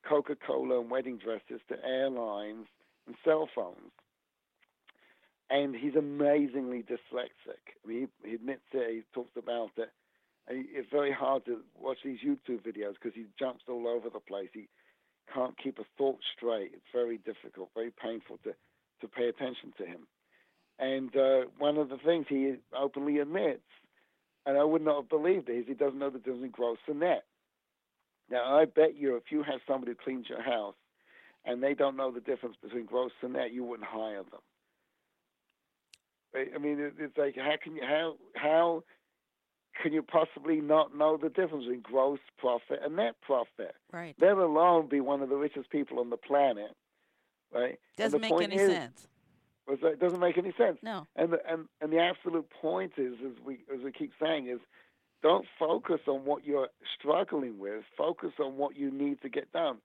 Coca-Cola 0.07 0.81
and 0.81 0.91
wedding 0.91 1.19
dresses 1.19 1.61
to 1.69 1.77
airlines 1.85 2.67
and 3.07 3.17
cell 3.25 3.49
phones. 3.55 3.93
And 5.51 5.75
he's 5.75 5.95
amazingly 5.95 6.83
dyslexic. 6.83 7.63
I 7.85 7.89
mean, 7.89 8.09
he, 8.23 8.29
he 8.31 8.35
admits 8.35 8.63
it. 8.73 8.95
He 8.95 9.03
talks 9.15 9.37
about 9.37 9.71
it. 9.77 9.91
And 10.47 10.67
it's 10.71 10.89
very 10.91 11.13
hard 11.13 11.45
to 11.47 11.61
watch 11.79 11.99
these 12.05 12.19
YouTube 12.25 12.63
videos 12.67 12.95
because 12.95 13.15
he 13.15 13.27
jumps 13.39 13.65
all 13.69 13.87
over 13.89 14.11
the 14.11 14.21
place. 14.21 14.49
He 14.53 14.69
can't 15.35 15.57
keep 15.63 15.79
a 15.79 15.85
thought 15.97 16.19
straight. 16.37 16.73
It's 16.75 16.93
very 16.93 17.19
difficult, 17.19 17.71
very 17.75 17.91
painful 17.91 18.39
to, 18.45 18.53
to 19.01 19.09
pay 19.09 19.29
attention 19.29 19.73
to 19.79 19.87
him. 19.87 20.07
And 20.79 21.15
uh, 21.17 21.49
one 21.59 21.77
of 21.77 21.89
the 21.89 21.99
things 21.99 22.27
he 22.29 22.55
openly 22.79 23.19
admits, 23.19 23.67
and 24.47 24.57
I 24.57 24.65
would 24.65 24.83
not 24.83 25.03
have 25.03 25.09
believed 25.09 25.49
it, 25.49 25.59
is 25.59 25.65
he 25.67 25.75
doesn't 25.75 25.99
know 25.99 26.11
the 26.11 26.19
difference 26.19 26.39
between 26.39 26.53
gross 26.53 26.79
and 26.87 27.01
net. 27.01 27.25
Now, 28.31 28.57
I 28.57 28.65
bet 28.67 28.97
you 28.97 29.17
if 29.17 29.25
you 29.31 29.43
have 29.43 29.61
somebody 29.67 29.93
who 29.93 29.97
cleans 29.97 30.27
your 30.29 30.43
house 30.43 30.75
and 31.45 31.63
they 31.63 31.75
don't 31.75 31.97
know 31.97 32.11
the 32.11 32.21
difference 32.21 32.57
between 32.63 32.85
gross 32.85 33.13
and 33.23 33.33
net, 33.33 33.53
you 33.53 33.65
wouldn't 33.65 33.89
hire 33.89 34.23
them. 34.23 34.41
I 36.35 36.59
mean, 36.59 36.93
it's 36.99 37.17
like 37.17 37.37
how 37.37 37.55
can 37.63 37.77
you 37.77 37.83
how 37.83 38.15
how 38.37 38.85
can 39.83 39.93
you 39.93 40.03
possibly 40.03 40.61
not 40.61 40.97
know 40.97 41.17
the 41.17 41.31
difference 41.31 41.65
between 41.65 41.81
gross 41.81 42.19
profit 42.37 42.81
and 42.85 42.97
net 42.97 43.15
profit? 43.23 43.75
Right. 43.93 44.15
let 44.21 44.37
alone 44.37 44.89
be 44.89 45.01
one 45.01 45.23
of 45.23 45.31
the 45.31 45.37
richest 45.37 45.71
people 45.71 46.01
on 46.01 46.11
the 46.11 46.17
planet, 46.17 46.73
right? 47.53 47.79
Doesn't 47.97 48.21
make 48.21 48.33
any 48.41 48.57
is- 48.57 48.71
sense. 48.71 49.09
was 49.67 49.79
that 49.83 49.93
it 49.93 50.01
doesn't 50.01 50.21
make 50.21 50.37
any 50.37 50.53
sense. 50.59 50.79
No. 50.83 51.07
And 51.17 51.33
the, 51.33 51.39
and 51.51 51.67
and 51.81 51.91
the 51.93 51.99
absolute 51.99 52.49
point 52.61 52.93
is, 52.99 53.15
as 53.25 53.43
we 53.45 53.61
as 53.75 53.83
we 53.83 53.91
keep 53.91 54.13
saying, 54.21 54.49
is 54.49 54.61
don't 55.23 55.47
focus 55.59 56.01
on 56.07 56.25
what 56.25 56.45
you're 56.47 56.69
struggling 56.99 57.59
with. 57.59 57.85
Focus 57.97 58.33
on 58.39 58.57
what 58.57 58.77
you 58.77 58.91
need 58.91 59.21
to 59.23 59.29
get 59.29 59.53
done. 59.53 59.79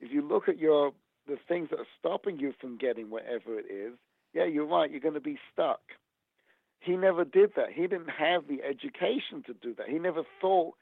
If 0.00 0.12
you 0.12 0.26
look 0.26 0.48
at 0.48 0.58
your 0.58 0.92
the 1.26 1.38
things 1.48 1.70
that 1.70 1.80
are 1.80 1.86
stopping 1.98 2.38
you 2.38 2.54
from 2.60 2.78
getting 2.78 3.10
whatever 3.10 3.58
it 3.58 3.66
is, 3.68 3.94
yeah, 4.32 4.44
you're 4.44 4.66
right. 4.66 4.90
You're 4.90 5.00
going 5.00 5.14
to 5.14 5.20
be 5.20 5.38
stuck. 5.52 5.80
He 6.78 6.96
never 6.96 7.24
did 7.24 7.50
that. 7.56 7.72
He 7.74 7.82
didn't 7.82 8.10
have 8.10 8.46
the 8.46 8.62
education 8.62 9.42
to 9.46 9.54
do 9.54 9.74
that. 9.76 9.88
He 9.88 9.98
never 9.98 10.22
thought 10.40 10.74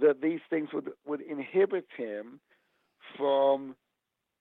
that 0.00 0.20
these 0.20 0.40
things 0.48 0.68
would 0.72 0.90
would 1.06 1.20
inhibit 1.20 1.86
him 1.96 2.40
from 3.16 3.74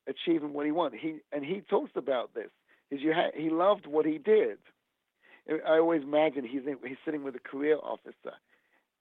achieving 0.07 0.53
what 0.53 0.65
he 0.65 0.71
wanted. 0.71 0.99
He 0.99 1.19
and 1.31 1.43
he 1.43 1.61
talks 1.61 1.91
about 1.95 2.33
this. 2.33 2.49
Is 2.91 3.01
you 3.01 3.13
ha- 3.13 3.31
he 3.35 3.49
loved 3.49 3.87
what 3.87 4.05
he 4.05 4.17
did. 4.17 4.59
I 5.49 5.77
always 5.77 6.03
imagine 6.03 6.45
he's 6.45 6.63
in, 6.67 6.77
he's 6.85 6.97
sitting 7.05 7.23
with 7.23 7.35
a 7.35 7.39
career 7.39 7.77
officer, 7.77 8.35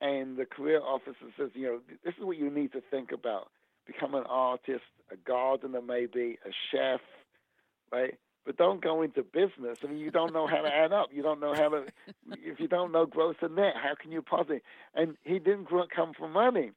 and 0.00 0.36
the 0.36 0.44
career 0.44 0.80
officer 0.80 1.32
says, 1.38 1.50
you 1.54 1.66
know, 1.66 1.80
this 2.04 2.14
is 2.18 2.24
what 2.24 2.36
you 2.36 2.50
need 2.50 2.72
to 2.72 2.82
think 2.90 3.12
about: 3.12 3.48
become 3.86 4.14
an 4.14 4.24
artist, 4.28 4.84
a 5.10 5.16
gardener, 5.16 5.80
maybe 5.80 6.38
a 6.44 6.50
chef, 6.70 7.00
right? 7.92 8.14
But 8.44 8.56
don't 8.56 8.80
go 8.80 9.02
into 9.02 9.24
business. 9.24 9.78
I 9.82 9.88
mean, 9.88 9.98
you 9.98 10.12
don't 10.12 10.32
know 10.32 10.46
how 10.46 10.62
to 10.62 10.72
add 10.72 10.92
up. 10.92 11.08
You 11.12 11.22
don't 11.22 11.40
know 11.40 11.52
how 11.52 11.68
to. 11.70 11.84
If 12.38 12.60
you 12.60 12.68
don't 12.68 12.92
know 12.92 13.06
gross 13.06 13.36
and 13.40 13.56
net, 13.56 13.74
how 13.74 13.94
can 14.00 14.12
you 14.12 14.22
possibly? 14.22 14.62
And 14.94 15.16
he 15.24 15.38
didn't 15.38 15.68
come 15.94 16.12
from 16.16 16.32
money. 16.32 16.70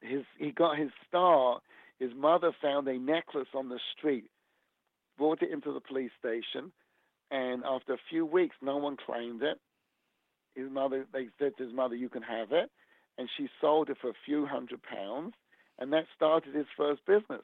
His 0.00 0.24
he 0.38 0.50
got 0.50 0.78
his 0.78 0.90
start. 1.06 1.62
His 1.98 2.12
mother 2.16 2.52
found 2.62 2.88
a 2.88 2.98
necklace 2.98 3.48
on 3.54 3.68
the 3.68 3.78
street, 3.96 4.30
brought 5.18 5.42
it 5.42 5.50
into 5.50 5.70
the 5.72 5.80
police 5.80 6.12
station, 6.18 6.72
and 7.30 7.62
after 7.62 7.92
a 7.92 7.98
few 8.08 8.24
weeks, 8.24 8.56
no 8.62 8.78
one 8.78 8.96
claimed 8.96 9.42
it. 9.42 9.60
His 10.54 10.70
mother, 10.70 11.06
they 11.12 11.28
said 11.38 11.56
to 11.58 11.64
his 11.64 11.72
mother, 11.72 11.94
"You 11.94 12.08
can 12.08 12.22
have 12.22 12.52
it," 12.52 12.70
and 13.18 13.28
she 13.36 13.48
sold 13.60 13.88
it 13.90 13.98
for 14.00 14.10
a 14.10 14.14
few 14.24 14.46
hundred 14.46 14.82
pounds, 14.82 15.34
and 15.78 15.92
that 15.92 16.06
started 16.14 16.54
his 16.54 16.66
first 16.76 17.04
business. 17.06 17.42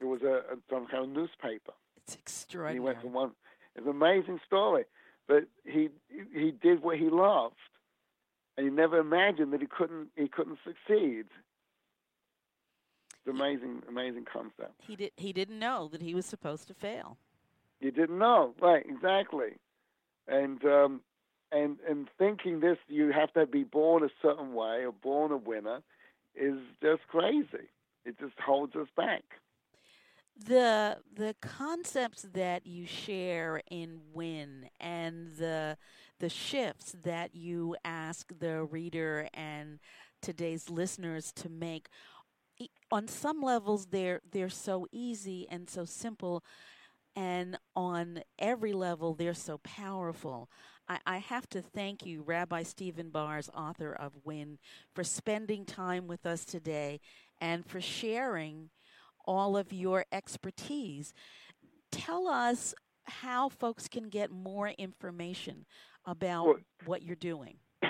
It 0.00 0.04
was 0.06 0.22
a, 0.22 0.54
a 0.54 0.56
some 0.70 0.86
kind 0.86 1.04
of 1.04 1.10
newspaper. 1.10 1.72
It's 1.96 2.14
And 2.14 2.18
he 2.18 2.20
extraordinary. 2.22 2.80
went 2.80 3.00
from 3.00 3.12
one. 3.12 3.32
It's 3.74 3.84
an 3.86 3.90
amazing 3.90 4.40
story, 4.46 4.84
but 5.28 5.44
he 5.64 5.88
he 6.32 6.50
did 6.50 6.82
what 6.82 6.98
he 6.98 7.08
loved, 7.10 7.56
and 8.56 8.66
he 8.66 8.72
never 8.72 8.98
imagined 8.98 9.52
that 9.52 9.60
he 9.60 9.66
couldn't 9.66 10.08
he 10.16 10.28
couldn't 10.28 10.58
succeed. 10.64 11.26
It's 13.24 13.28
amazing, 13.28 13.82
amazing 13.88 14.24
concept. 14.32 14.74
He 14.80 14.96
did. 14.96 15.12
He 15.16 15.32
didn't 15.32 15.58
know 15.58 15.88
that 15.92 16.02
he 16.02 16.14
was 16.14 16.26
supposed 16.26 16.66
to 16.68 16.74
fail. 16.74 17.18
You 17.80 17.90
didn't 17.92 18.18
know, 18.18 18.54
right? 18.60 18.84
Exactly, 18.88 19.54
and 20.28 20.64
um, 20.64 21.00
and 21.52 21.78
and 21.88 22.08
thinking 22.18 22.60
this, 22.60 22.78
you 22.88 23.12
have 23.12 23.32
to 23.34 23.46
be 23.46 23.64
born 23.64 24.04
a 24.04 24.10
certain 24.22 24.54
way 24.54 24.84
or 24.86 24.92
born 24.92 25.32
a 25.32 25.38
winner, 25.38 25.82
is 26.34 26.58
just 26.82 27.02
crazy. 27.08 27.68
It 28.04 28.18
just 28.20 28.38
holds 28.40 28.76
us 28.76 28.88
back. 28.96 29.22
the 30.36 30.98
the 31.14 31.34
concepts 31.40 32.22
that 32.32 32.66
you 32.66 32.86
share 32.86 33.62
in 33.70 34.00
win 34.12 34.68
and 34.80 35.36
the 35.36 35.76
the 36.18 36.28
shifts 36.28 36.94
that 37.02 37.34
you 37.34 37.76
ask 37.84 38.32
the 38.38 38.62
reader 38.64 39.28
and 39.34 39.78
today's 40.22 40.70
listeners 40.70 41.32
to 41.32 41.48
make 41.48 41.88
on 42.90 43.08
some 43.08 43.40
levels 43.40 43.86
they're 43.86 44.20
they're 44.30 44.48
so 44.48 44.86
easy 44.92 45.46
and 45.50 45.68
so 45.68 45.84
simple 45.84 46.44
and 47.16 47.58
on 47.76 48.22
every 48.38 48.72
level 48.72 49.14
they're 49.14 49.34
so 49.34 49.58
powerful 49.58 50.48
I, 50.88 50.98
I 51.06 51.18
have 51.18 51.48
to 51.50 51.62
thank 51.62 52.04
you, 52.04 52.22
Rabbi 52.22 52.62
Stephen 52.62 53.10
Baars, 53.10 53.50
author 53.54 53.92
of 53.92 54.12
Win, 54.24 54.58
for 54.94 55.04
spending 55.04 55.64
time 55.64 56.06
with 56.06 56.26
us 56.26 56.44
today 56.44 57.00
and 57.40 57.64
for 57.66 57.80
sharing 57.80 58.70
all 59.24 59.56
of 59.56 59.72
your 59.72 60.04
expertise. 60.12 61.14
Tell 61.90 62.26
us 62.26 62.74
how 63.04 63.48
folks 63.48 63.88
can 63.88 64.08
get 64.08 64.30
more 64.30 64.68
information 64.68 65.66
about 66.04 66.46
well, 66.46 66.56
what 66.86 67.02
you're 67.02 67.16
doing. 67.16 67.56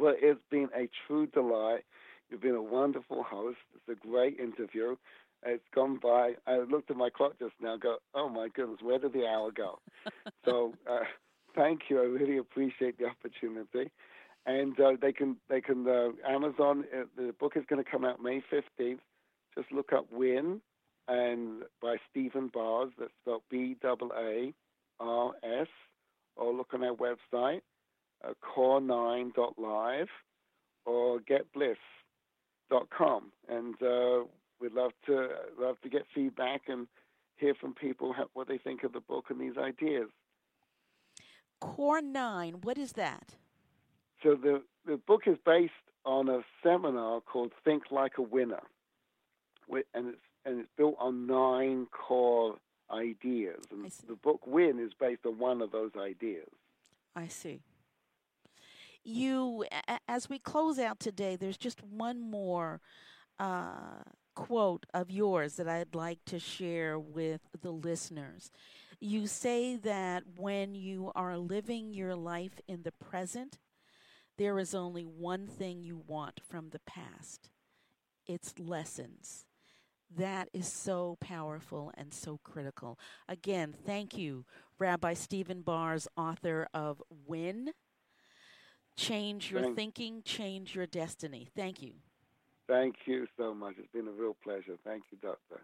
Well, 0.00 0.14
it's 0.20 0.40
been 0.50 0.68
a 0.74 0.88
true 1.06 1.26
delight. 1.28 1.84
You've 2.28 2.40
been 2.40 2.56
a 2.56 2.62
wonderful 2.62 3.22
host. 3.22 3.58
It's 3.74 4.00
a 4.00 4.08
great 4.08 4.40
interview. 4.40 4.96
It's 5.44 5.62
gone 5.74 6.00
by. 6.02 6.32
I 6.46 6.58
looked 6.58 6.90
at 6.90 6.96
my 6.96 7.10
clock 7.10 7.38
just 7.38 7.52
now. 7.60 7.76
Go, 7.76 7.98
oh 8.14 8.28
my 8.28 8.48
goodness, 8.48 8.78
where 8.82 8.98
did 8.98 9.12
the 9.12 9.26
hour 9.26 9.52
go? 9.52 9.78
so, 10.44 10.72
uh, 10.90 11.04
thank 11.54 11.82
you. 11.88 12.00
I 12.00 12.04
really 12.04 12.38
appreciate 12.38 12.98
the 12.98 13.06
opportunity. 13.06 13.90
And 14.44 14.78
uh, 14.80 14.92
they 15.00 15.12
can 15.12 15.36
they 15.48 15.60
can 15.60 15.86
uh, 15.86 16.08
Amazon. 16.28 16.84
Uh, 16.92 17.04
the 17.16 17.32
book 17.38 17.52
is 17.56 17.62
going 17.68 17.82
to 17.82 17.88
come 17.88 18.04
out 18.04 18.20
May 18.20 18.42
fifteenth. 18.50 19.00
Just 19.56 19.70
look 19.70 19.92
up 19.92 20.06
Win 20.12 20.60
and 21.08 21.62
by 21.80 21.96
Stephen 22.10 22.50
Baars. 22.52 22.90
That's 22.98 23.12
spelled 23.22 23.42
B 23.50 23.76
A 23.84 24.52
R 25.00 25.32
S. 25.44 25.68
Or 26.34 26.54
look 26.54 26.72
on 26.72 26.82
our 26.82 26.94
website, 26.94 27.60
uh, 28.26 28.32
core9.live 28.42 30.08
or 30.86 31.20
getbliss.com. 31.20 33.32
And 33.48 33.74
uh, 33.82 34.24
we'd 34.60 34.72
love 34.72 34.92
to 35.06 35.28
love 35.60 35.76
to 35.82 35.90
get 35.90 36.06
feedback 36.14 36.62
and 36.68 36.86
hear 37.36 37.54
from 37.54 37.74
people 37.74 38.14
what 38.32 38.48
they 38.48 38.58
think 38.58 38.84
of 38.84 38.92
the 38.92 39.00
book 39.00 39.26
and 39.28 39.40
these 39.40 39.58
ideas. 39.58 40.08
Core 41.62 42.02
Nine, 42.02 42.54
what 42.62 42.76
is 42.76 42.92
that? 42.92 43.36
So 44.22 44.34
the 44.34 44.62
the 44.84 44.96
book 44.96 45.22
is 45.26 45.36
based 45.46 45.72
on 46.04 46.28
a 46.28 46.40
seminar 46.60 47.20
called 47.20 47.52
Think 47.64 47.84
Like 47.92 48.18
a 48.18 48.22
Winner, 48.22 48.62
and 49.94 50.08
it's 50.08 50.18
and 50.44 50.58
it's 50.58 50.68
built 50.76 50.96
on 50.98 51.28
nine 51.28 51.86
core 51.92 52.56
ideas. 52.90 53.60
And 53.70 53.88
the 54.08 54.16
book 54.16 54.44
Win 54.44 54.80
is 54.80 54.90
based 54.98 55.24
on 55.24 55.38
one 55.38 55.62
of 55.62 55.70
those 55.70 55.92
ideas. 55.96 56.48
I 57.14 57.28
see. 57.28 57.60
You, 59.04 59.64
as 60.08 60.28
we 60.28 60.40
close 60.40 60.80
out 60.80 60.98
today, 60.98 61.36
there's 61.36 61.56
just 61.56 61.82
one 61.82 62.20
more 62.20 62.80
uh, 63.38 64.02
quote 64.34 64.86
of 64.92 65.12
yours 65.12 65.54
that 65.56 65.68
I'd 65.68 65.94
like 65.94 66.24
to 66.26 66.40
share 66.40 66.98
with 66.98 67.40
the 67.60 67.70
listeners. 67.70 68.50
You 69.04 69.26
say 69.26 69.74
that 69.78 70.22
when 70.36 70.76
you 70.76 71.10
are 71.16 71.36
living 71.36 71.92
your 71.92 72.14
life 72.14 72.60
in 72.68 72.84
the 72.84 72.92
present, 72.92 73.58
there 74.38 74.60
is 74.60 74.76
only 74.76 75.02
one 75.02 75.48
thing 75.48 75.82
you 75.82 76.00
want 76.06 76.40
from 76.48 76.70
the 76.70 76.78
past 76.86 77.50
it's 78.28 78.56
lessons. 78.60 79.44
That 80.16 80.50
is 80.52 80.68
so 80.68 81.16
powerful 81.20 81.90
and 81.96 82.14
so 82.14 82.38
critical. 82.44 82.96
Again, 83.28 83.74
thank 83.84 84.16
you, 84.16 84.44
Rabbi 84.78 85.14
Stephen 85.14 85.62
Baars, 85.62 86.06
author 86.16 86.68
of 86.72 87.02
Win 87.26 87.72
Change 88.94 89.50
Your 89.50 89.62
Thanks. 89.62 89.76
Thinking, 89.76 90.22
Change 90.24 90.76
Your 90.76 90.86
Destiny. 90.86 91.48
Thank 91.56 91.82
you. 91.82 91.94
Thank 92.68 92.94
you 93.06 93.26
so 93.36 93.52
much. 93.52 93.74
It's 93.78 93.90
been 93.92 94.06
a 94.06 94.12
real 94.12 94.36
pleasure. 94.44 94.76
Thank 94.84 95.02
you, 95.10 95.18
Doctor. 95.20 95.62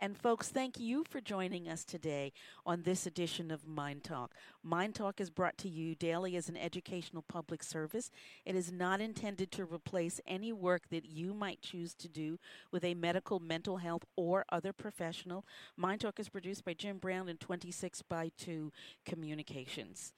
And 0.00 0.16
folks, 0.16 0.48
thank 0.48 0.80
you 0.80 1.04
for 1.04 1.20
joining 1.20 1.68
us 1.68 1.84
today 1.84 2.32
on 2.64 2.82
this 2.82 3.06
edition 3.06 3.50
of 3.50 3.66
Mind 3.66 4.02
Talk. 4.02 4.32
Mind 4.62 4.94
Talk 4.94 5.20
is 5.20 5.30
brought 5.30 5.58
to 5.58 5.68
you 5.68 5.94
daily 5.94 6.36
as 6.36 6.48
an 6.48 6.56
educational 6.56 7.22
public 7.22 7.62
service. 7.62 8.10
It 8.44 8.56
is 8.56 8.72
not 8.72 9.00
intended 9.00 9.52
to 9.52 9.64
replace 9.64 10.20
any 10.26 10.52
work 10.52 10.88
that 10.90 11.04
you 11.04 11.34
might 11.34 11.60
choose 11.60 11.94
to 11.94 12.08
do 12.08 12.38
with 12.72 12.84
a 12.84 12.94
medical, 12.94 13.40
mental 13.40 13.76
health, 13.76 14.04
or 14.16 14.44
other 14.50 14.72
professional. 14.72 15.44
Mind 15.76 16.00
Talk 16.00 16.18
is 16.18 16.28
produced 16.28 16.64
by 16.64 16.74
Jim 16.74 16.98
Brown 16.98 17.28
and 17.28 17.38
26 17.38 18.02
by 18.02 18.30
2 18.38 18.72
Communications. 19.04 20.12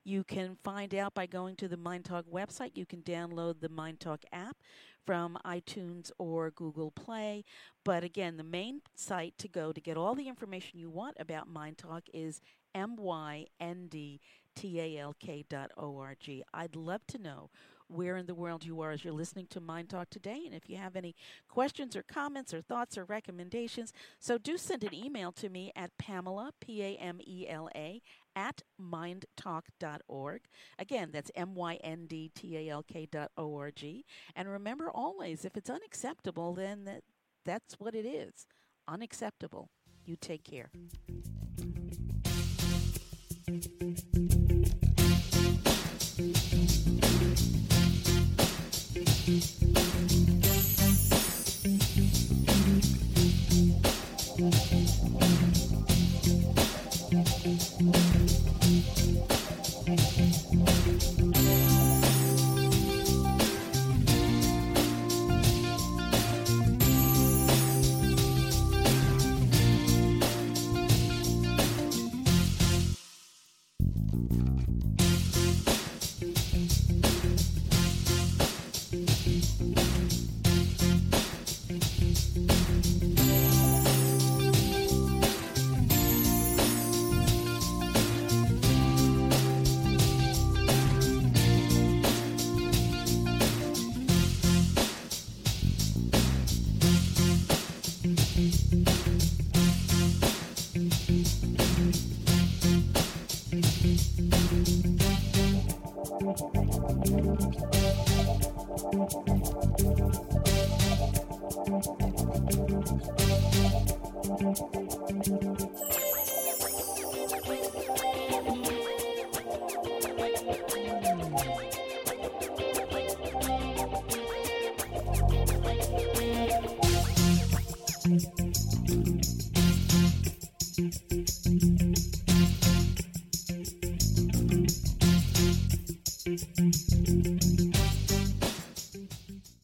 You 0.03 0.25
can 0.25 0.57
find 0.65 0.95
out 0.95 1.13
by 1.13 1.27
going 1.27 1.57
to 1.57 1.69
the 1.69 1.77
Mind 1.77 2.07
Talk 2.07 2.25
website. 2.25 2.71
You 2.75 2.87
can 2.87 3.03
download 3.03 3.61
the 3.61 3.69
Mind 3.69 4.01
Talk 4.01 4.25
app 4.33 4.57
from 5.05 5.37
iTunes 5.45 6.11
or 6.19 6.51
Google 6.51 6.91
Play. 6.91 7.45
But 7.85 8.03
again, 8.03 8.39
the 8.39 8.45
main 8.45 8.81
site 8.95 9.37
to 9.37 9.47
go 9.47 9.73
to 9.73 9.81
get 9.83 9.99
all 9.99 10.15
the 10.15 10.27
information 10.27 10.79
you 10.79 10.89
want 10.89 11.19
about 11.21 11.49
Mind 11.49 11.77
Talk 11.77 12.05
is 12.15 12.41
mynd 12.75 14.19
talk.org. 14.55 16.45
I'd 16.55 16.77
love 16.77 17.07
to 17.09 17.19
know 17.19 17.51
where 17.89 18.17
in 18.17 18.27
the 18.27 18.35
world 18.35 18.65
you 18.65 18.81
are 18.81 18.93
as 18.93 19.05
you're 19.05 19.13
listening 19.13 19.47
to 19.51 19.61
Mind 19.61 19.89
Talk 19.89 20.11
today. 20.11 20.43
And 20.45 20.55
if 20.55 20.69
you 20.69 20.77
have 20.77 20.95
any 20.95 21.15
questions 21.49 21.97
or 21.97 22.03
comments 22.03 22.55
or 22.55 22.61
thoughts 22.61 22.97
or 22.97 23.05
recommendations, 23.05 23.93
so 24.19 24.39
do 24.39 24.57
send 24.57 24.85
an 24.85 24.95
email 24.95 25.33
to 25.33 25.49
me 25.49 25.73
at 25.75 25.97
Pamela, 25.99 26.53
P 26.61 26.83
A 26.83 26.97
M 26.97 27.19
E 27.27 27.47
L 27.49 27.69
A, 27.75 28.01
at 28.37 28.63
myndtalk.org. 28.81 30.43
Again, 30.79 31.11
that's 31.13 31.31
M 31.35 31.55
Y 31.55 31.75
N 31.83 32.07
D 32.07 32.31
T 32.35 32.57
A 32.57 32.69
L 32.71 32.83
K 32.83 33.07
dot 33.11 33.33
O 33.37 33.57
R 33.57 33.71
G. 33.71 34.05
And 34.37 34.49
remember 34.49 34.91
always, 34.91 35.45
if 35.45 35.57
it's 35.57 35.71
unacceptable, 35.71 36.55
then 36.55 36.85
that, 36.85 37.03
that's 37.45 37.75
what 37.75 37.95
it 37.95 38.07
is 38.07 38.47
unacceptable. 38.87 39.71
You 40.05 40.17
take 40.17 40.45
care. 40.45 40.71